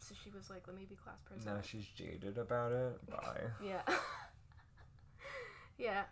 [0.00, 3.06] So she was like, "Let me be class president." now she's jaded about it.
[3.10, 3.40] Bye.
[3.64, 3.82] Yeah.
[5.78, 6.02] yeah.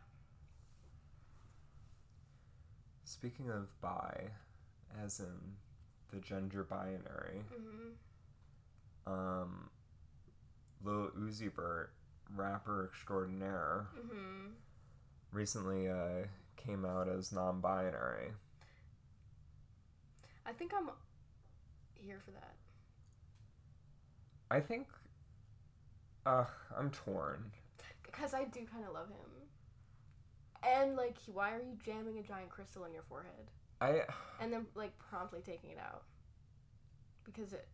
[3.04, 4.30] Speaking of bi,
[5.04, 5.56] as in
[6.12, 7.94] the gender binary, Mhm.
[9.06, 9.70] um,
[10.84, 11.92] Lil Uzi Vert,
[12.34, 14.52] rapper extraordinaire, Mhm.
[15.32, 16.26] recently uh,
[16.56, 18.32] came out as non-binary.
[20.44, 20.90] I think I'm
[21.94, 22.54] here for that.
[24.50, 24.88] I think,
[26.26, 26.44] uh,
[26.76, 27.52] I'm torn.
[28.02, 29.48] Because I do kind of love him.
[30.64, 33.50] And, like, why are you jamming a giant crystal in your forehead?
[33.80, 34.04] I
[34.38, 36.04] And then, like, promptly taking it out?
[37.24, 37.66] Because it.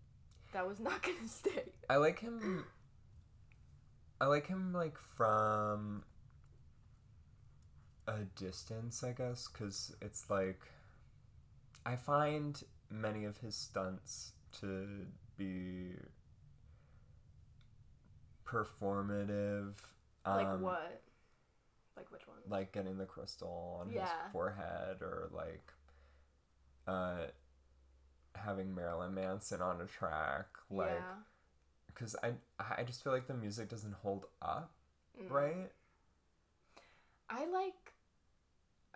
[0.52, 1.72] That was not gonna stay.
[1.90, 2.64] I like him.
[4.20, 6.02] I like him like from
[8.06, 10.60] a distance, I guess, because it's like
[11.86, 12.60] I find
[12.90, 14.86] many of his stunts to
[15.36, 15.92] be
[18.46, 19.74] performative.
[20.26, 21.02] Like, um, what?
[21.96, 22.38] Like, which one?
[22.48, 25.72] Like getting the crystal on his forehead, or like
[26.86, 27.26] uh,
[28.34, 31.14] having Marilyn Manson on a track, like yeah.
[31.98, 34.70] Because I I just feel like the music doesn't hold up,
[35.20, 35.30] Mm.
[35.30, 35.72] right?
[37.28, 37.74] I like.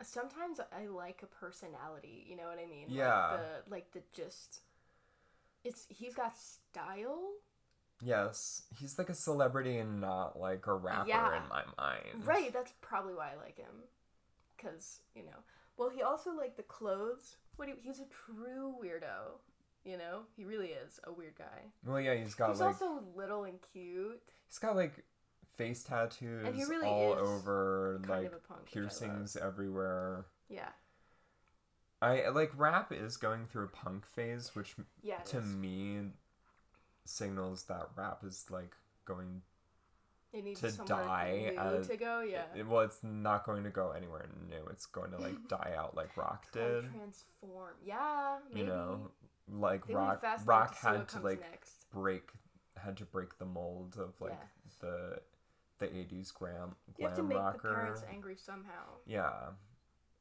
[0.03, 2.24] Sometimes I like a personality.
[2.28, 2.86] You know what I mean?
[2.88, 3.30] Yeah.
[3.30, 4.61] Like the like the just.
[5.64, 7.22] It's he's got style.
[8.05, 11.36] Yes, he's like a celebrity and not like a rapper Yeah.
[11.40, 12.26] in my mind.
[12.26, 12.53] Right.
[12.53, 13.84] That's probably why I like him.
[14.59, 15.38] Cause you know.
[15.76, 17.36] Well, he also like the clothes.
[17.57, 19.38] What he, he's a true weirdo.
[19.85, 21.72] You know, he really is a weird guy.
[21.85, 24.22] Well, yeah, he's got he's like also little and cute.
[24.49, 25.05] he's got like
[25.57, 28.72] face tattoos And he really all is over, kind like of a punk, which I
[28.74, 30.26] piercings everywhere.
[30.49, 30.68] Yeah.
[32.01, 35.18] I like rap is going through a punk phase, which Yeah.
[35.20, 35.45] it to is.
[35.45, 36.01] me
[37.05, 38.74] signals that rap is like
[39.05, 39.43] going
[40.33, 42.20] It needs to somewhere die new as- to go.
[42.20, 42.45] Yeah.
[42.55, 45.95] it- well it's not going to go anywhere new it's going to like die out
[45.97, 47.74] like rock did transform.
[47.85, 48.39] Yeah.
[48.49, 48.61] Maybe.
[48.61, 49.11] you know
[49.53, 51.90] like rock rock had to like next.
[51.92, 52.30] break
[52.76, 54.76] had to break the mold of like Yes.
[54.80, 55.20] the
[55.78, 58.84] the 80s glam glam You have to make rocker the parents angry somehow.
[59.07, 59.50] yeah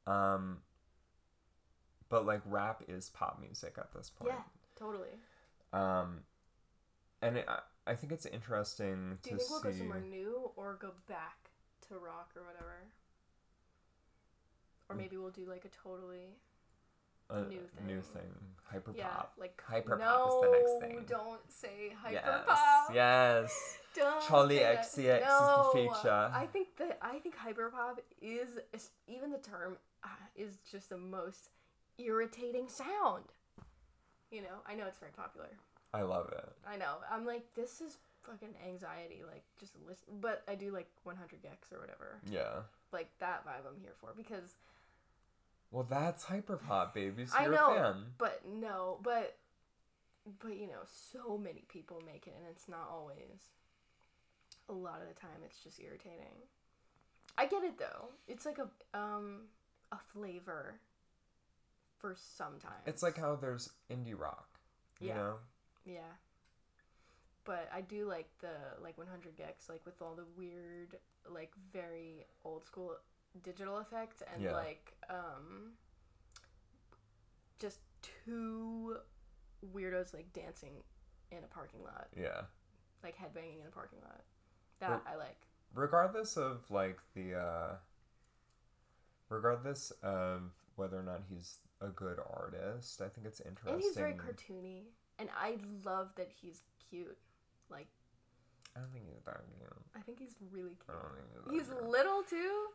[0.06, 0.58] um
[2.08, 4.42] but like rap is pop music at this point Yeah.
[4.76, 5.08] Totally.
[5.72, 6.20] um
[7.22, 10.00] and it, I, I think it's interesting to Do you think we'll see go somewhere
[10.00, 11.50] new or go back
[11.88, 12.88] to rock or whatever?
[14.88, 14.98] Or Mm.
[14.98, 16.36] maybe we'll do like a totally
[17.32, 18.22] a new new thing.
[18.22, 18.30] thing
[18.64, 21.04] hyper yeah pop like Hyperpop no, is the next thing.
[21.08, 22.94] don't say yes hyperpop.
[22.94, 24.58] yes Don't Charli.
[24.58, 26.30] XCX is the No, feature.
[26.32, 30.96] I think that I think hyperpop is is- even the term uh, is just the
[30.96, 31.50] most
[31.98, 33.24] irritating sound.
[34.30, 35.48] You know, I know it's very popular.
[35.92, 36.94] I love it I know.
[37.10, 39.20] I'm like, this is fucking anxiety.
[39.30, 40.06] Like, just listen.
[40.22, 42.18] But I do like 100 gecs or whatever.
[42.30, 42.62] yeah
[42.94, 44.56] Like that vibe I'm here for because
[45.72, 49.36] well that's hyperpop baby so I you're know, a fan but no, but
[50.40, 53.50] but you know, so many people make it, and it's not always.
[54.68, 56.46] A lot of the time, it's just irritating.
[57.36, 58.10] I get it though.
[58.28, 59.42] It's like a um
[59.90, 60.76] a flavor.
[61.98, 64.48] For sometimes It's like how there's indie rock.
[65.00, 65.14] You Yeah.
[65.14, 65.34] know?
[65.84, 66.12] Yeah.
[67.44, 70.96] But I do like the like 100 gecs like with all the weird
[71.28, 72.96] like very old school
[73.42, 74.52] digital effects and Yeah.
[74.52, 75.72] like um
[77.58, 77.80] just
[78.24, 78.96] two
[79.74, 80.82] weirdos like dancing
[81.30, 82.46] in a parking lot, Yeah.
[83.02, 84.24] like headbanging in a parking lot.
[84.80, 85.46] That Well- I like.
[85.74, 87.76] Regardless of like the uh
[89.28, 93.74] regardless of whether or not he's a good artist, I think it's interesting.
[93.74, 97.18] And he's very cartoony and I love that he's cute.
[97.70, 97.88] Like
[98.76, 99.72] I don't think he's that cute.
[99.94, 101.02] I think he's really I cute.
[101.02, 101.88] don't think he's that He's cute.
[101.90, 102.68] little too.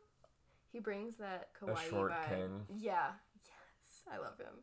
[0.71, 2.29] He brings that kawaii short vibe.
[2.29, 2.65] king.
[2.77, 3.11] Yeah.
[3.45, 4.01] Yes.
[4.11, 4.53] I love him.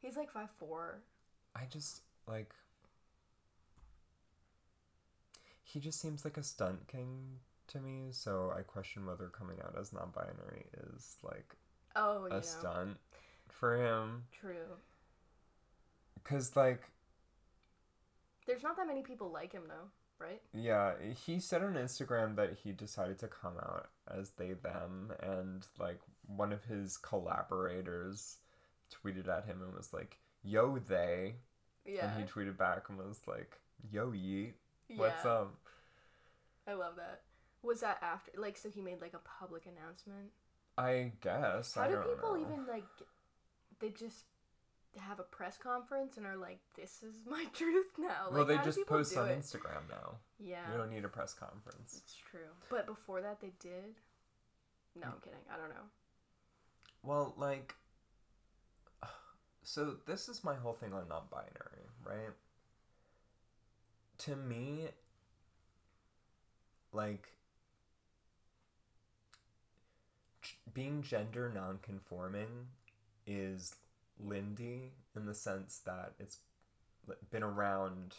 [0.00, 1.02] He's like five four.
[1.54, 2.52] I just like
[5.62, 7.38] he just seems like a stunt king
[7.68, 11.56] to me, so I question whether coming out as non-binary is like
[11.96, 12.40] Oh, a know.
[12.40, 12.96] stunt
[13.48, 14.76] for him True.
[16.24, 16.82] cuz like
[18.46, 19.88] There's not that many people like him though,
[20.18, 20.42] right?
[20.52, 20.94] yeah,
[21.26, 26.00] he said on Instagram that he decided to come out as they them and like
[26.26, 28.38] one of his collaborators
[28.92, 31.36] tweeted at him and was like, "Yo they."
[31.84, 32.06] Yeah.
[32.14, 33.58] And he tweeted back and was like,
[33.90, 34.54] "Yo yeet."
[34.96, 35.30] What's Yeah.
[35.32, 35.54] up?
[36.66, 37.22] I love that.
[37.62, 38.32] Was that after?
[38.36, 40.30] Like, so he made like a public announcement.
[40.76, 41.74] I guess.
[41.74, 42.40] How I do people know.
[42.40, 42.84] even like?
[43.78, 44.24] They just
[44.98, 48.58] have a press conference and are like, "This is my truth now." Like, well, they
[48.58, 49.38] just post on it?
[49.38, 50.16] Instagram now.
[50.38, 52.00] Yeah, You don't need a press conference.
[52.02, 52.50] it's true.
[52.68, 53.96] But before that, they did.
[54.94, 55.22] No, I'm mm.
[55.22, 55.38] kidding.
[55.52, 55.86] I don't know.
[57.02, 57.74] Well, like,
[59.62, 62.34] so this is my whole thing on non-binary, right?
[64.18, 64.88] To me,
[66.92, 67.28] like,
[70.74, 72.66] being gender non-conforming
[73.26, 73.76] is
[74.24, 76.38] Lindy in the sense that it's
[77.30, 78.14] been around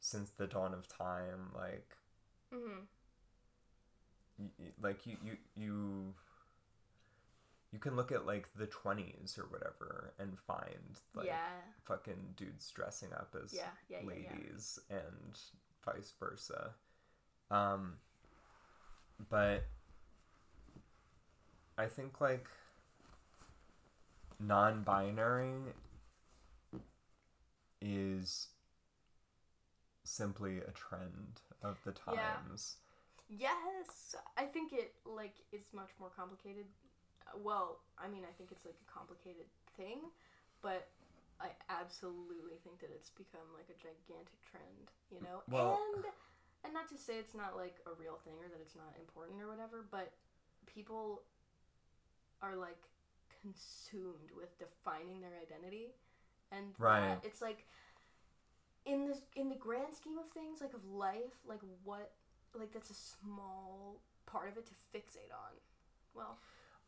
[0.00, 1.96] since the dawn of time, like
[2.54, 2.80] Mm-hmm.
[4.38, 6.14] y- like you you you
[7.72, 11.60] you can look at like the 20s or whatever and find like yeah.
[11.84, 13.98] fucking dudes dressing up as yeah, yeah.
[14.04, 15.38] ladies and
[15.84, 16.70] vice versa
[17.52, 17.94] um
[19.28, 19.66] but
[21.78, 22.48] i think like
[24.40, 25.74] non-binary
[27.80, 28.48] is
[30.04, 32.36] simply a trend of the Yeah.
[32.42, 32.76] times
[33.28, 36.66] Yes, I think it like is much more complicated.
[37.28, 40.10] Uh, Well, I mean, I think it's like a complicated thing,
[40.62, 40.88] but
[41.40, 45.42] I absolutely think that it's become like a gigantic trend, you know.
[45.48, 46.04] Well- and
[46.64, 49.40] and not to say it's not like a real thing or that it's not important
[49.40, 50.12] or whatever, but
[50.66, 51.22] people
[52.42, 52.82] are like
[53.42, 55.94] consumed with defining their identity,
[56.52, 57.18] and Right.
[57.22, 57.66] it's like
[58.86, 62.12] in this in the grand scheme of things, like of life, like what
[62.54, 65.52] like that's a small part of it to fixate on.
[66.14, 66.38] Well,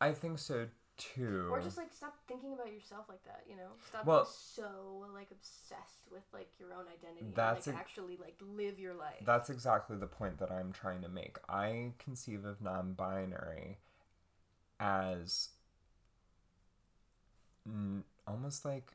[0.00, 1.48] I think so too.
[1.50, 3.70] or just like stop thinking about yourself like that, you know?
[3.88, 7.88] Stop Well- being so like obsessed with like your own identity That's and like a-
[7.88, 9.22] actually like live your life.
[9.24, 11.38] That's exactly the point that I'm trying to make.
[11.48, 13.78] I conceive of non binary
[14.80, 15.50] as
[17.66, 18.92] n- almost like.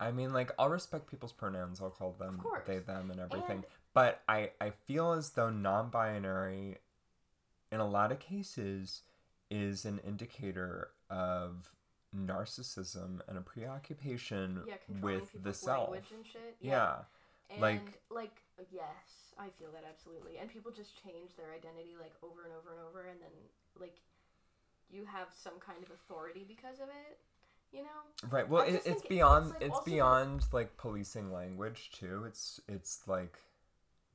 [0.00, 1.80] I mean, like, I'll respect people's pronouns.
[1.80, 3.58] I'll call them they, them, and everything.
[3.58, 6.78] And- but I, I feel as though non binary,
[7.70, 9.02] in a lot of cases,
[9.50, 11.72] is an indicator of
[12.16, 15.90] narcissism and a preoccupation yeah, with the self.
[15.90, 16.56] language and shit.
[16.60, 16.96] yeah.
[17.50, 18.36] And like- like
[18.70, 20.38] yes, I feel that absolutely.
[20.38, 23.30] And people just change their identity like over and over and over and then
[23.78, 24.00] like
[24.92, 27.18] you have some kind of authority because of it,
[27.72, 28.28] you know?
[28.30, 28.48] Right.
[28.48, 32.24] Well, it, it's beyond it's, like, it's beyond like policing language too.
[32.26, 33.38] It's it's like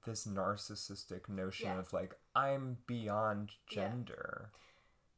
[0.06, 1.80] this narcissistic notion Yeah.
[1.80, 3.90] of like I'm beyond Yeah.
[3.90, 4.52] gender.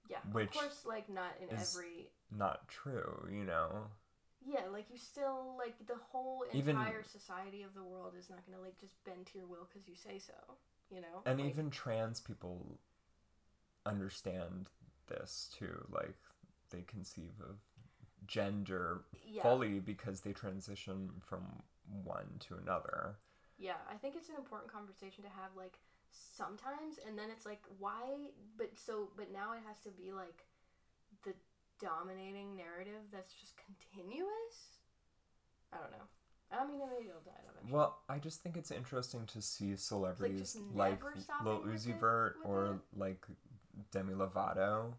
[0.09, 0.17] Yeah.
[0.31, 3.87] Which of course like not in every Not true, you know.
[4.45, 8.39] Yeah, like you still like the whole Even- entire society of the world is not
[8.49, 10.33] gonna like just bend to your will because you say so.
[10.89, 12.79] You know, And Like, even trans people
[13.85, 14.69] understand
[15.09, 15.85] this too.
[15.91, 16.15] Like
[16.71, 17.57] they conceive of
[18.27, 21.43] gender yeah, fully because they transition from
[22.03, 23.15] one to another.
[23.57, 23.81] yeah.
[23.91, 25.79] I think it's an important conversation to have like
[26.11, 28.29] sometimes, and then it's like why?
[28.57, 30.45] But so, but now it has to be like
[31.23, 31.33] the
[31.79, 34.79] dominating narrative that's just continuous.
[35.73, 36.07] I don't know.
[36.51, 37.71] I mean, maybe it'll die eventually.
[37.71, 41.13] Well, I just think it's interesting to see celebrities like, never
[41.45, 42.99] Lil Uzi Vert or it?
[42.99, 43.25] like
[43.91, 44.93] Demi Lovato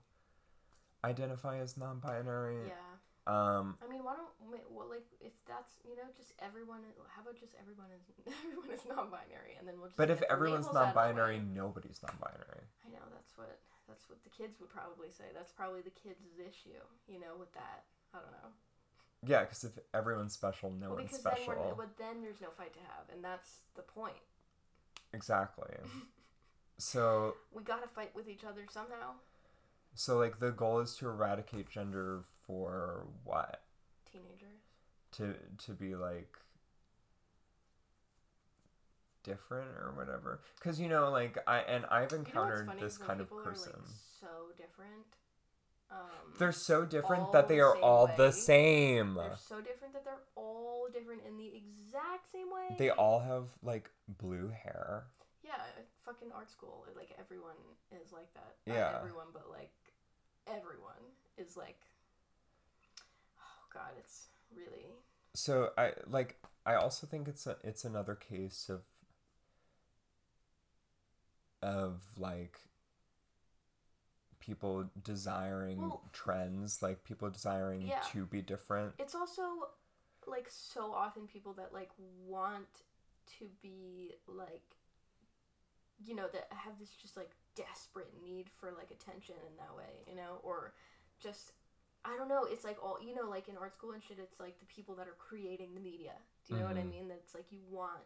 [1.05, 2.69] identify as non-binary.
[2.69, 2.75] yeah.
[3.27, 6.81] Um, I mean, why don't wait, well, like if that's you know just everyone?
[7.13, 10.01] How about just everyone is everyone is non-binary, and then we'll just.
[10.01, 12.65] but if everyone's labels out of the non-binary, nobody's non-binary.
[12.83, 15.29] I know that's what that's what the kids would probably say.
[15.37, 17.85] That's probably the kids' issue, you know, with that.
[18.17, 18.51] I don't know.
[19.23, 21.75] Yeah, because if everyone's special, no well, one's because then special.
[21.77, 24.25] but then there's no fight to have, and that's the point.
[25.13, 25.77] Exactly.
[26.81, 29.13] so, We gotta fight with each other somehow.
[29.95, 33.63] so like the goal is to eradicate gender for what?
[34.11, 34.61] Teenagers.
[35.13, 36.37] To to be like
[39.23, 40.41] different or whatever.
[40.59, 43.73] Because you know, like I and I've You know encountered this kind of person.
[43.77, 44.27] Like, so
[44.57, 45.07] different.
[45.91, 49.15] Um, They're so different that they the are all the same.
[49.15, 52.77] They're so different that they're all different in the exact same way.
[52.79, 55.05] They all have like blue hair.
[55.51, 56.87] Yeah, uh, fucking art school.
[56.97, 57.57] Like everyone
[58.05, 58.55] is like that.
[58.67, 58.97] Not Yeah.
[59.01, 59.73] everyone, but like
[60.47, 61.03] everyone
[61.37, 61.81] is like.
[63.41, 64.87] Oh God, it's really.
[65.35, 68.83] So I like I also think it's a, it's another case of
[71.63, 72.61] of like
[74.39, 78.01] people desiring Well- trends, like people desiring Yeah.
[78.13, 78.95] to be different.
[78.99, 79.71] It's also
[80.27, 81.91] like so often people that like
[82.25, 82.85] want
[83.39, 84.77] to be like
[86.05, 90.05] you know that have this just like desperate need for like attention in that way
[90.09, 90.41] you know?
[90.43, 90.73] Or
[91.21, 91.53] just
[92.05, 94.41] i don't know it's like all you know like in art school and shit it's
[94.41, 96.13] like the people that are creating the media.
[96.47, 96.91] Do you know what i Mhm.
[96.91, 97.09] mean?
[97.09, 98.01] That it's like you want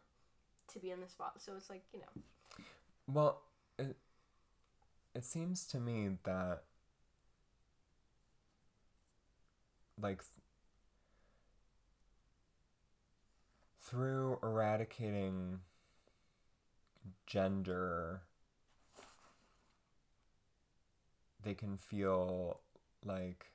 [0.69, 2.63] to be in the spot so it's like you know.
[3.07, 3.43] Well,
[3.79, 3.97] it
[5.15, 6.65] it seems to me that
[10.01, 10.43] like th-
[13.81, 15.61] through eradicating
[17.27, 18.22] gender
[21.43, 22.61] they can feel
[23.05, 23.47] like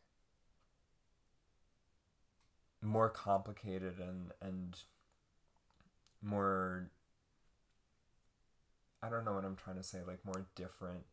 [2.81, 4.77] more complicated and and
[6.21, 6.89] more
[9.01, 11.05] I don't know what I'm trying to say, like more different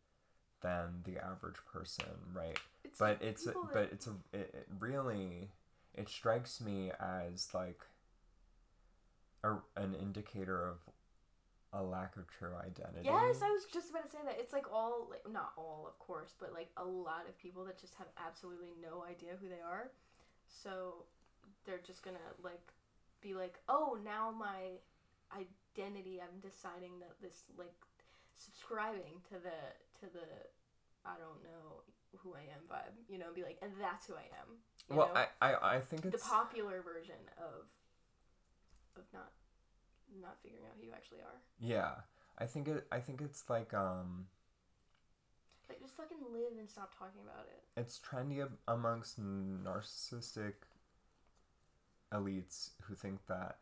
[0.61, 2.59] than the average person, right?
[2.85, 5.51] it's But it's a, but it's a it, it really
[5.95, 7.81] it strikes me as like
[9.45, 10.79] a, an indicator of
[11.73, 13.05] a lack of true identity.
[13.05, 14.37] Yes, I was just about to say that.
[14.39, 17.79] It's like all, like, not all, of course, but like a lot of people that
[17.81, 19.91] just have absolutely no idea who they are.
[20.47, 21.05] So
[21.65, 22.73] they're just gonna like
[23.21, 24.79] be like, oh, now my
[25.35, 26.21] identity.
[26.23, 27.75] I'm deciding that this like
[28.37, 29.59] subscribing to the
[30.01, 30.27] to the
[31.05, 31.83] I don't know
[32.19, 32.95] who I am vibe.
[33.09, 34.97] You know, be like, and that's who I am.
[34.97, 35.25] Well, know?
[35.43, 37.67] I, I I think the it's popular version of
[38.97, 39.31] of not
[40.21, 41.41] not figuring out who you actually are.
[41.59, 41.93] yeah.
[42.39, 44.27] I think it I think it's like um
[45.69, 47.63] Like, just fucking live and stop talking about it.
[47.81, 50.55] it's trendy amongst narcissistic
[52.13, 53.57] elites who think that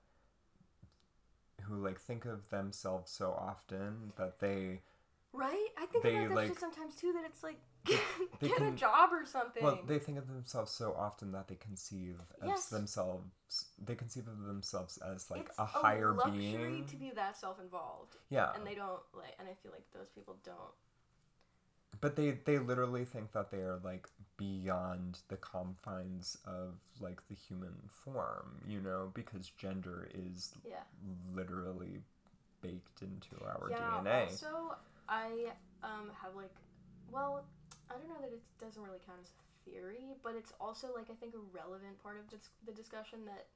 [1.63, 4.81] who like think of themselves so often that they
[5.33, 5.69] Right?
[5.79, 7.13] I think They, about that like- sometimes too.
[7.13, 7.59] That it's like
[8.41, 9.63] they get a job or something.
[9.63, 12.67] well they think of themselves so often that they conceive of Yes.
[12.69, 17.37] themselves they conceive of themselves as like it's a higher luxury being to be that
[17.37, 19.35] self-involved, yeah and they don't like.
[19.39, 20.75] And I feel like those people don't.
[22.01, 27.35] but they they literally think that they are like beyond the confines of like the
[27.35, 30.83] human form you know because gender is Yeah.
[31.35, 32.01] literally
[32.63, 34.01] baked into our yeah.
[34.03, 34.77] dna Also,
[35.09, 36.55] I um have like,
[37.13, 37.45] well,
[37.91, 41.11] I don't know that it doesn't really count as a theory, but it's also like
[41.11, 43.47] I think a relevant part of this, the discussion that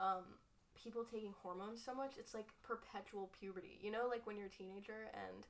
[0.00, 0.38] um
[0.74, 3.78] people taking hormones so much it's like perpetual puberty.
[3.82, 5.46] You know, like when you're a teenager and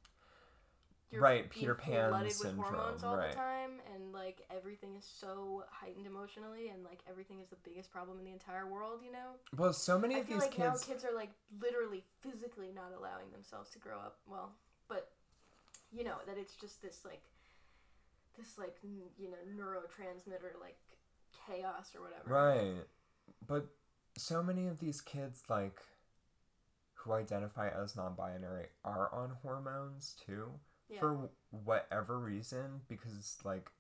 [1.11, 3.31] you're Right, Peter Pan flooded syndrome, with hormones all right.
[3.31, 7.91] the time, and like everything is so heightened emotionally, and like everything is the biggest
[7.91, 9.01] problem in the entire world.
[9.05, 11.31] You know, well so many I of feel these like kids now kids are like
[11.63, 14.19] literally physically not allowing themselves to grow up.
[14.27, 14.53] Well,
[14.87, 15.09] but
[15.91, 17.23] you know that it's just this like
[18.39, 20.79] this like n- you know neurotransmitter like
[21.47, 22.25] chaos or whatever.
[22.27, 22.85] Right.
[23.47, 23.67] But
[24.17, 25.81] so many of these kids like
[26.95, 30.49] who identify as non-binary are on hormones too
[30.89, 31.01] Yeah.
[31.01, 33.71] for whatever reason because like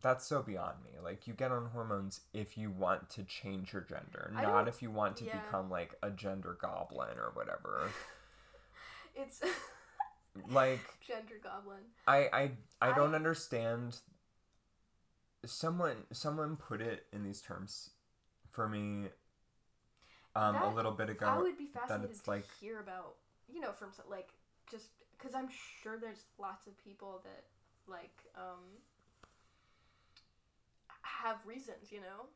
[0.00, 0.92] that's so beyond me.
[1.02, 4.80] Like you get on hormones if you want to change your gender, I not if
[4.80, 5.40] you want to yeah.
[5.40, 7.90] become like a gender goblin or whatever.
[9.14, 9.42] It's
[10.50, 11.78] like gender goblin.
[12.06, 13.96] I I I don't understand.
[15.44, 17.90] Someone someone put it in these terms
[18.50, 19.08] for me
[20.36, 21.26] um a little bit ago.
[21.26, 23.14] I would be fascinated it's to like- hear about
[23.52, 24.28] you know from like
[24.70, 24.86] just
[25.18, 25.48] because I'm
[25.82, 27.44] sure there's lots of people that
[27.88, 28.80] like um
[31.02, 32.26] have reasons you know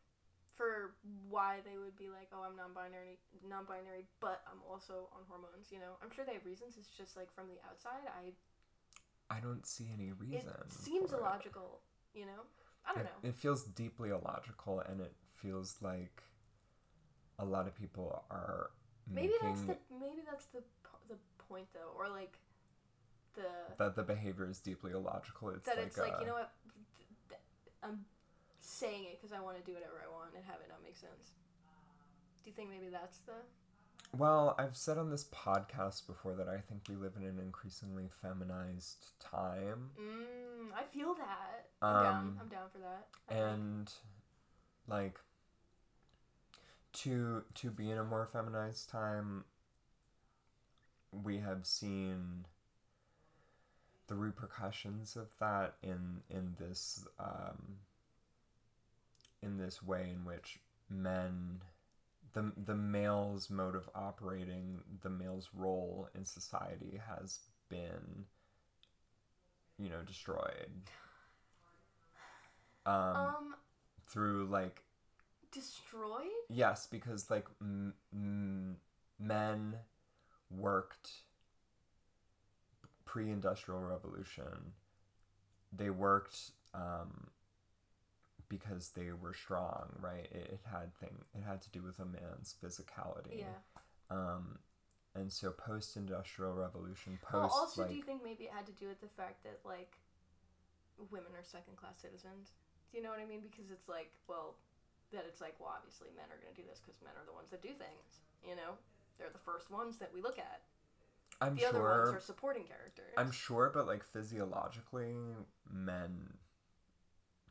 [0.57, 0.97] for
[1.29, 5.79] why they would be like oh I'm non-binary non-binary but I'm also on hormones you
[5.79, 8.33] know I'm sure they have reasons it's just like from the outside I
[9.29, 10.49] I don't see any reason.
[10.49, 11.21] it seems for it.
[11.21, 11.81] illogical
[12.15, 12.43] you know
[12.89, 16.23] I don't It, know it feels deeply illogical, and it feels like
[17.39, 18.71] a lot of people are
[19.13, 20.63] maybe that's the maybe that's the
[21.09, 21.17] the
[21.49, 22.39] point though or like
[23.35, 23.43] the
[23.79, 25.51] that the behavior is deeply illogical.
[25.51, 26.53] It's that like, it's like uh, you know what
[26.97, 27.41] th- th-
[27.83, 28.05] i'm
[28.67, 30.97] saying it because i want to do whatever i want and have it not make
[30.97, 31.33] sense
[32.45, 33.33] do you think maybe that's the
[34.17, 38.09] Well, I've said on this podcast before that I think we live in an increasingly
[38.23, 39.91] feminized time.
[40.01, 43.41] mm, i feel that i'm down Um, i'm down for that I think.
[43.49, 43.93] and
[44.89, 45.19] like
[47.03, 49.45] to to be in a more feminized time
[51.11, 52.47] we have seen
[54.07, 57.79] the repercussions of that in in this um
[59.43, 60.59] in this way in which
[60.89, 61.63] men
[62.33, 68.27] the the male's mode of operating the male's role in society has been
[69.79, 70.71] you know destroyed.
[72.85, 73.55] Um, um
[74.07, 74.85] through like
[75.51, 76.31] destroyed?
[76.49, 78.77] Yes because like m- m-
[79.19, 79.75] men
[80.51, 81.11] worked
[83.05, 84.73] pre-industrial revolution.
[85.73, 87.29] They worked um,
[88.49, 92.05] because they were strong right it, it had thing it had to do with a
[92.05, 93.47] man's physicality Yeah.
[94.11, 94.59] um,
[95.15, 98.73] and so post-industrial revolution post well, also, like do you think maybe it had to
[98.73, 99.97] do with the fact that like
[101.11, 102.53] women are second-class citizens?
[102.91, 103.41] Do you know what I mean?
[103.43, 104.57] Because it's like, well,
[105.13, 107.33] that it's like, well, obviously men are going to do this because men are the
[107.37, 108.25] ones that do things.
[108.47, 108.81] You know,
[109.19, 110.63] they're the first ones that we look at.
[111.41, 113.13] i'm sure The other ones are supporting characters.
[113.19, 115.17] i'm sure but like physiologically
[115.71, 116.33] men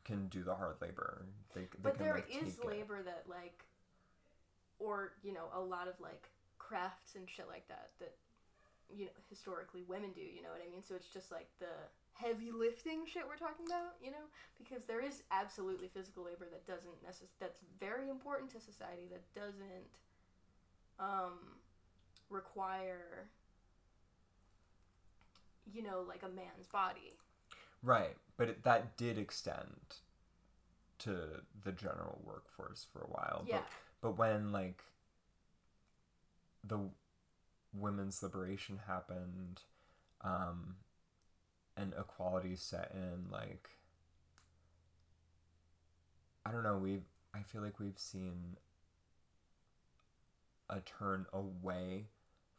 [0.06, 2.68] can do the hard labor they, they but can, there like, is take it.
[2.68, 3.64] labor that like,
[4.78, 8.14] or you know, a lot of like crafts and shit like that that
[8.94, 10.20] you know historically women do.
[10.20, 10.82] You know what I mean?
[10.82, 11.72] So it's just like the
[12.12, 13.96] heavy lifting shit we're talking about.
[14.02, 14.26] You know,
[14.58, 19.22] because there is absolutely physical labor that doesn't necess- that's very important to society that
[19.34, 19.90] doesn't
[20.98, 21.60] um
[22.30, 23.28] require
[25.72, 27.12] you know like a man's body
[27.82, 29.96] Right, but it, that did extend
[30.98, 31.16] to
[31.64, 33.44] the general workforce for a while.
[33.46, 33.58] Yeah.
[34.00, 34.82] But, but when like
[36.64, 36.78] the
[37.72, 39.62] women's liberation happened,
[40.22, 40.76] um,
[41.76, 43.68] and equality set in, like
[46.44, 48.56] I don't know, we've I feel like we've seen
[50.68, 52.06] a turn away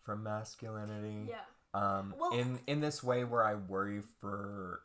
[0.01, 1.41] from masculinity yeah
[1.73, 4.81] um Well- in in this way where i worry for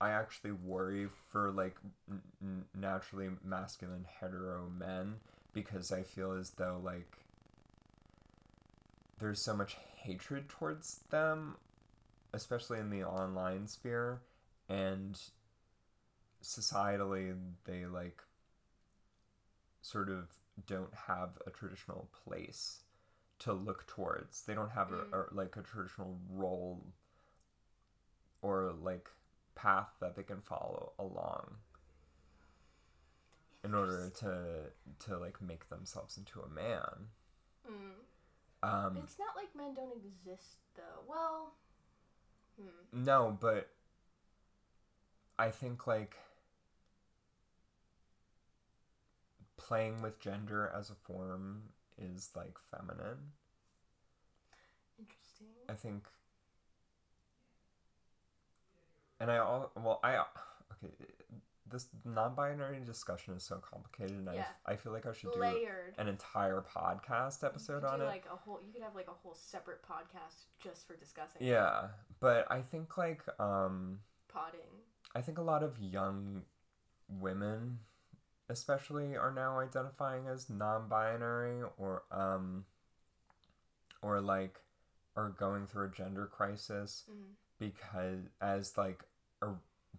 [0.00, 1.76] i actually worry for like
[2.42, 5.16] n- naturally masculine hetero men
[5.52, 7.18] because i feel as though like
[9.18, 11.56] there's so much hatred towards them
[12.32, 14.20] especially in the online sphere
[14.68, 15.18] and
[16.42, 17.34] societally
[17.64, 18.22] they like
[19.80, 20.28] sort of
[20.66, 22.82] don't have a traditional place
[23.38, 24.42] to look towards.
[24.42, 25.12] They don't have a, Mm.
[25.30, 26.84] a like a traditional role
[28.42, 29.08] or like
[29.58, 31.56] path that they can follow along
[33.64, 34.70] in order to
[35.06, 37.08] to like make themselves into a man.
[37.68, 37.92] mm.
[38.62, 41.02] Um It's not like men don't exist, though.
[41.08, 41.54] Well,
[42.60, 43.04] hmm.
[43.04, 43.68] no, but
[45.38, 46.16] I think like
[49.56, 51.62] playing with gender as a form
[51.98, 53.32] is like feminine.
[54.98, 55.46] interesting.
[55.68, 56.04] I think,
[59.20, 60.92] and I all well, I okay.
[61.70, 64.46] This non-binary discussion is so complicated, and Yeah.
[64.64, 65.94] I I feel like I should do Layered.
[65.98, 68.04] an entire podcast episode on it.
[68.06, 71.42] Like a whole, you could have like a whole separate podcast just for discussing.
[71.42, 71.50] it.
[71.50, 71.88] yeah,
[72.20, 74.60] but I think like um Potting.
[75.14, 76.42] I think a lot of young
[77.08, 77.80] women,
[78.48, 82.64] especially, are now identifying as non-binary or um
[84.00, 84.60] or like
[85.16, 87.34] are going through a gender crisis Mhm.
[87.58, 89.04] because as like
[89.42, 89.48] a,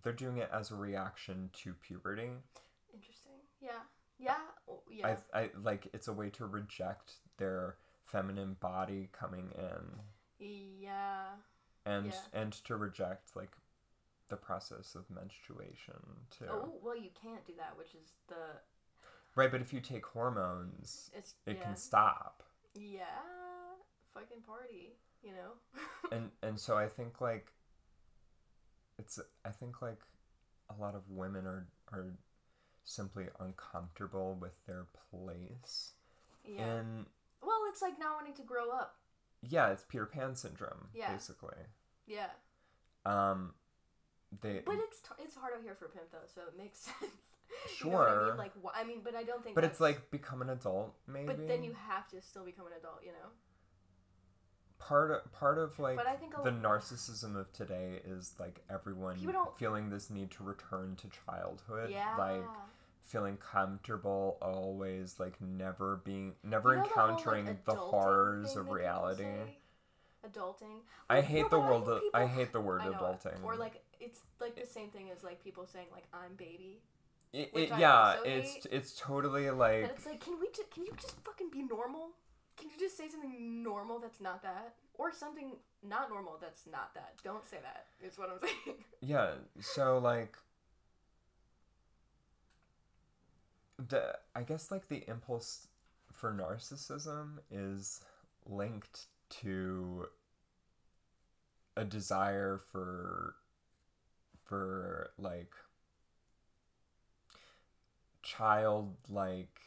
[0.03, 2.29] they're doing it as a reaction to puberty.
[2.93, 3.33] Interesting.
[3.61, 3.81] Yeah.
[4.17, 4.35] Yeah.
[4.69, 5.15] Oh, yeah.
[5.33, 7.75] I I like it's a way to reject their
[8.05, 10.01] feminine body coming in
[10.39, 11.25] yeah.
[11.85, 12.41] and Yeah.
[12.41, 13.55] and to reject like
[14.27, 15.95] the process of menstruation
[16.29, 16.45] too.
[16.49, 18.59] Oh well, you can't do that, which is the
[19.35, 21.63] Right, but if you take hormones, it's it yeah.
[21.63, 22.43] can stop.
[22.75, 23.03] Yeah.
[24.13, 24.95] Fucking party.
[25.21, 25.81] You know.
[26.11, 27.51] And and so I think like
[28.99, 30.01] it's I think like
[30.69, 32.13] a lot of women are are
[32.83, 35.93] simply uncomfortable with their place.
[36.45, 36.63] yeah.
[36.65, 37.05] And
[37.41, 38.95] well, it's like not wanting to grow up.
[39.41, 41.11] yeah, it's Peter Pan syndrome Yeah.
[41.13, 41.57] basically.
[42.05, 42.29] Yeah.
[43.05, 43.53] Um
[44.41, 47.11] they But it's t- it's hard out here for pimp though, so it makes sense.
[47.75, 48.07] Sure.
[48.09, 48.37] I mean?
[48.37, 49.55] Like, wh- I mean, but I don't think.
[49.55, 51.25] but it's like become an adult maybe.
[51.27, 53.29] But then you have to still become an adult, you know.
[54.79, 59.17] Part of, part of like But I think the narcissism of today is like everyone
[59.57, 62.15] feeling this need to return to childhood Yeah.
[62.17, 62.43] like
[63.03, 67.77] feeling comfortable always like never being never You know the whole, like, encountering the adulting
[67.89, 69.25] horrors of reality?
[70.27, 70.79] Adulting.
[71.09, 73.81] i hate no, the world think of, i hate the word know adulting Or like
[73.99, 76.81] it's like the same thing as like people saying like I'm baby.
[77.33, 78.65] it, it- yeah it's hate.
[78.71, 79.73] it's totally like.
[79.75, 82.09] And like it's like, can we just can you just fucking be normal?
[82.59, 85.53] Can you just say something normal that's not that, or something
[85.87, 87.13] not normal that's not that?
[87.23, 87.85] Don't say that.
[88.05, 88.77] Is what I'm saying.
[89.01, 89.31] Yeah,
[89.61, 90.35] so like
[93.77, 95.67] the I guess like the impulse
[96.11, 98.01] for narcissism is
[98.45, 99.05] linked
[99.41, 100.07] to
[101.77, 103.35] a desire for
[104.43, 105.53] for like
[108.21, 109.61] childlike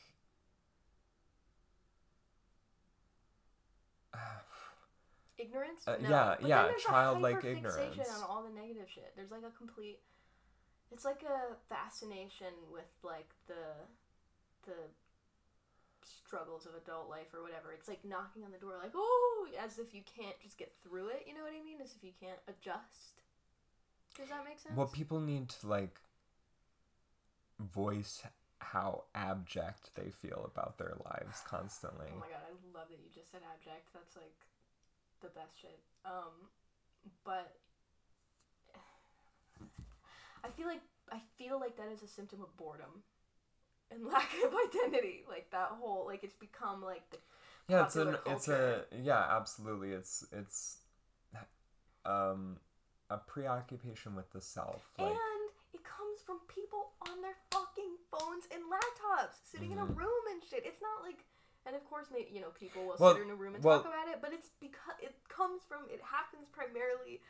[5.38, 5.86] ignorance.
[5.86, 6.08] Uh, no.
[6.08, 7.98] yeah, but yeah, childlike ignorance.
[7.98, 9.12] on all the negative shit.
[9.16, 10.00] There's like a complete.
[10.90, 13.88] It's like a fascination with like the,
[14.66, 14.76] the
[16.04, 17.72] struggles of adult life or whatever.
[17.72, 21.08] It's like knocking on the door, like oh, as if you can't just get through
[21.08, 21.24] it.
[21.26, 21.80] You know what I mean?
[21.82, 23.22] As if you can't adjust.
[24.16, 24.76] Does that make sense?
[24.76, 26.00] Well, people need to like
[27.58, 28.22] voice
[28.62, 32.06] how abject they feel about their lives constantly.
[32.14, 33.88] Oh my god, I love that you just said abject.
[33.92, 34.46] That's like
[35.20, 35.80] the best shit.
[36.04, 36.48] Um,
[37.24, 37.56] but
[40.44, 43.02] I feel like I feel like that is a symptom of boredom
[43.90, 45.24] and lack of identity.
[45.28, 47.18] Like that whole like it's become like the
[47.68, 49.92] yeah, it's an popular it's a yeah, absolutely.
[49.92, 50.78] It's it's
[52.04, 52.56] um
[53.10, 54.90] a preoccupation with the self.
[54.98, 59.86] Like and it comes from people on their fucking phones and laptops sitting in a
[59.86, 59.96] Mhm.
[59.96, 60.64] room and shit.
[60.66, 61.24] It's not like
[61.64, 63.82] and of course maybe you know people will Well- sit in a room and well-
[63.82, 67.22] talk about it, but it's because it comes from it happens primarily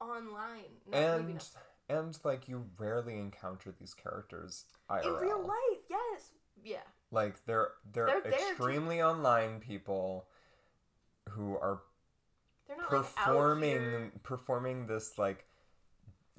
[0.00, 0.80] online.
[0.86, 1.50] Not and
[1.88, 5.16] and like you rarely encounter these characters IRL.
[5.16, 6.32] in real life, yes.
[6.62, 6.82] Yeah.
[7.10, 10.28] Like they're they're, They're to- extremely online people
[11.30, 11.82] who are
[12.66, 14.12] They're not like out performing here.
[14.22, 15.46] performing this like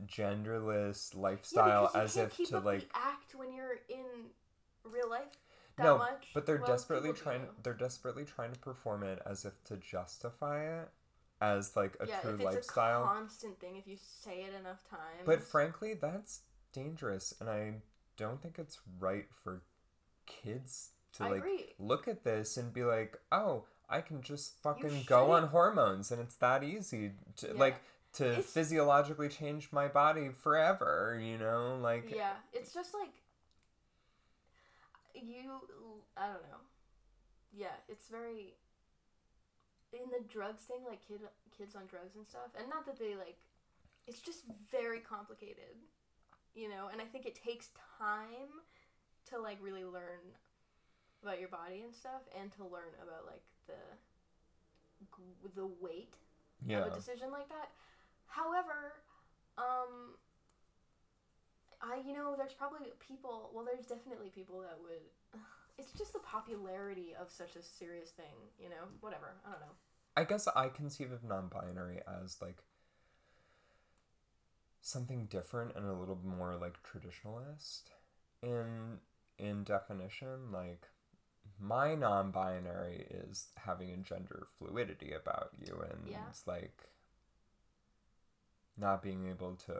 [0.07, 4.05] genderless lifestyle you as if to like act when you're in
[4.83, 5.27] real life
[5.77, 6.27] that no much.
[6.33, 10.81] but they're Well, desperately trying they're desperately trying to perform it as if to justify
[10.81, 10.89] it
[11.41, 14.53] as like a yeah, true if it's lifestyle a constant thing, if you say it
[14.59, 15.25] enough times.
[15.25, 16.41] but frankly that's
[16.73, 17.73] dangerous and i
[18.17, 19.61] don't think it's right for
[20.25, 21.65] kids to I like agree.
[21.79, 26.21] look at this and be like oh i can just fucking go on hormones and
[26.21, 27.53] it's that easy to Yeah.
[27.59, 27.81] like
[28.13, 33.13] to It's- physiologically change my body forever you know like yeah, it's just like
[35.13, 35.61] you.
[36.17, 36.61] I don't know.
[37.53, 38.55] Yeah, it's very
[39.93, 41.19] in the drugs thing, like kid
[41.57, 43.37] kids on drugs and stuff, and not that they like.
[44.07, 45.77] It's just very complicated,
[46.55, 46.89] you know.
[46.91, 48.63] And I think it takes time
[49.29, 50.33] to like really learn
[51.21, 53.79] about your body and stuff, and to learn about like the
[55.55, 56.13] the weight
[56.65, 57.69] yeah of a decision like that.
[58.31, 59.03] However,
[59.57, 60.15] um,
[61.81, 63.51] I you know there's probably people.
[63.53, 65.05] Well, there's definitely people that would.
[65.77, 68.83] It's just the popularity of such a serious thing, you know.
[68.99, 69.37] Whatever.
[69.47, 69.75] I don't know.
[70.15, 72.61] i guess i conceive of non-binary as like
[74.81, 77.83] something different and a little more like traditionalist
[78.43, 78.99] in
[79.39, 80.87] in definition like
[81.59, 86.17] my non-binary is having a gender fluidity about you and Yeah.
[86.29, 86.90] it's like
[88.77, 89.73] not being able to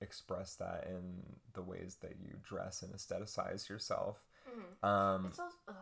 [0.00, 1.22] express that in
[1.54, 4.84] the ways that you dress and aestheticize yourself Mhm.
[4.86, 5.56] um It's also.
[5.68, 5.76] Ugh.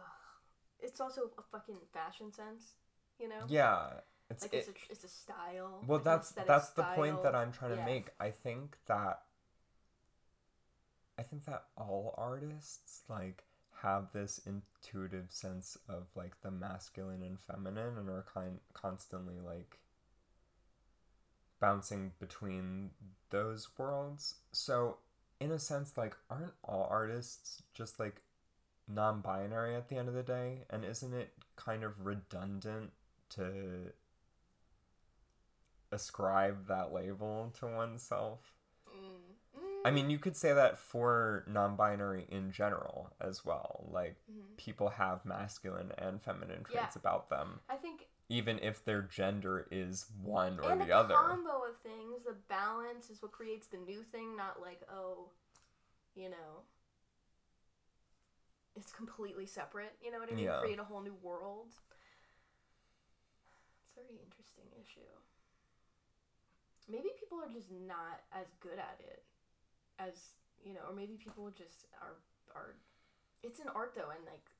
[0.82, 2.74] It's also a fucking fashion sense,
[3.18, 3.44] you know.
[3.48, 4.00] yeah
[4.30, 5.84] it's Like it, it's a it's a style.
[5.86, 7.84] well like that's that's the point that i'm trying to Yeah.
[7.84, 9.22] make i think that
[11.18, 13.44] i think that all artists like
[13.82, 19.78] have this intuitive sense of like the masculine and feminine and are kind constantly like
[21.60, 22.90] bouncing between
[23.30, 24.96] those worlds so
[25.40, 28.22] in a sense like aren't all artists just like
[28.88, 32.90] non-binary at the end of the day and isn't it kind of redundant
[33.28, 33.92] to
[35.92, 38.54] ascribe that label to oneself.
[38.88, 39.58] Mm.
[39.60, 39.80] Mm.
[39.84, 43.88] I mean, you could say that for non binary in general as well.
[43.90, 44.56] Like, Mhm.
[44.56, 46.80] people have masculine and feminine Yeah.
[46.82, 50.92] traits about them, I think even if their gender is one or and the the
[50.92, 51.14] other.
[51.14, 55.30] combo of things, the balance is what creates the new thing, not like, oh,
[56.14, 56.62] you know,
[58.76, 59.96] it's completely separate.
[60.00, 60.44] You know what I mean?
[60.44, 60.60] Yeah.
[60.60, 61.74] Create a whole new world.
[63.82, 65.10] It's a very interesting issue.
[66.88, 69.24] Maybe people are just not as good at it
[69.98, 72.14] as you know, or maybe people just are
[72.54, 72.76] are.
[73.42, 74.50] It's an art though, and like,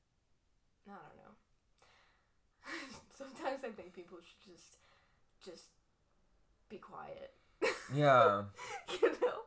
[0.87, 2.99] I don't know.
[3.21, 4.77] Sometimes I think people should just
[5.43, 5.65] just
[6.69, 7.33] be quiet.
[7.93, 8.43] Yeah.
[9.01, 9.43] you know,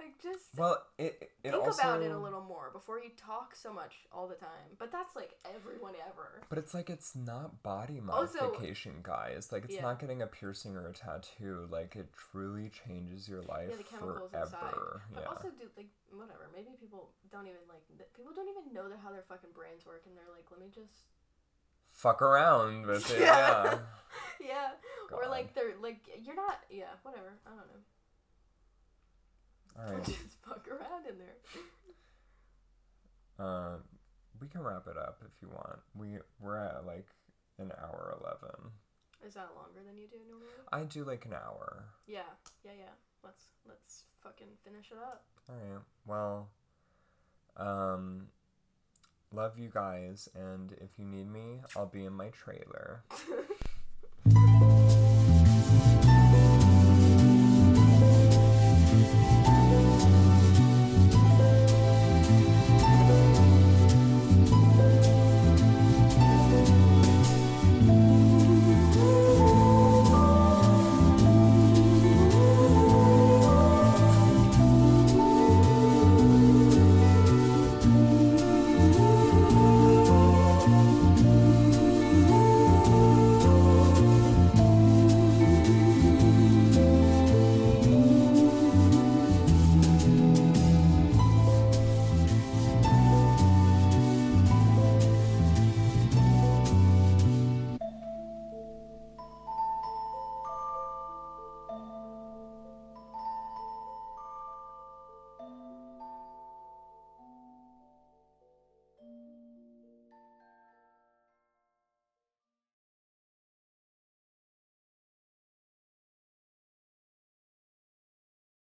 [0.00, 3.54] like just Well, it it think also about it a little more before you talk
[3.54, 4.74] so much all the time.
[4.78, 6.40] But that's like everyone ever.
[6.48, 9.52] But it's like it's not body Also- modification, guys.
[9.52, 9.82] Like it's Yeah.
[9.82, 11.68] not getting a piercing or a tattoo.
[11.70, 14.50] Like it truly changes your life Yeah, the chemicals inside.
[14.58, 15.02] forever.
[15.12, 15.28] But Yeah.
[15.28, 16.48] also, do like whatever.
[16.54, 17.82] Maybe people don't even like.
[18.16, 20.70] People don't even know that how their fucking brains work, and they're like, let me
[20.74, 21.04] just.
[22.04, 23.20] Fuck around with it.
[23.20, 23.78] Yeah.
[24.38, 24.68] yeah.
[25.12, 26.58] Or like they're like you're not.
[26.68, 26.92] Yeah.
[27.02, 27.38] Whatever.
[27.46, 27.82] I don't know.
[29.78, 30.04] All right.
[30.06, 31.36] Just fuck around in there.
[33.46, 33.84] Um,
[34.40, 35.78] we can wrap it up if you want.
[35.94, 37.06] We we're at like
[37.58, 38.72] an hour eleven.
[39.22, 40.50] Is Is that longer than you do normally?
[40.72, 41.84] I do like an hour.
[42.06, 42.20] Yeah,
[42.64, 42.94] yeah, yeah.
[43.22, 45.24] Let's let's fucking finish it up.
[45.48, 45.82] All right.
[46.06, 46.48] Well,
[47.56, 48.28] um,
[49.34, 53.02] love you guys, and if you need me, I'll be in my trailer.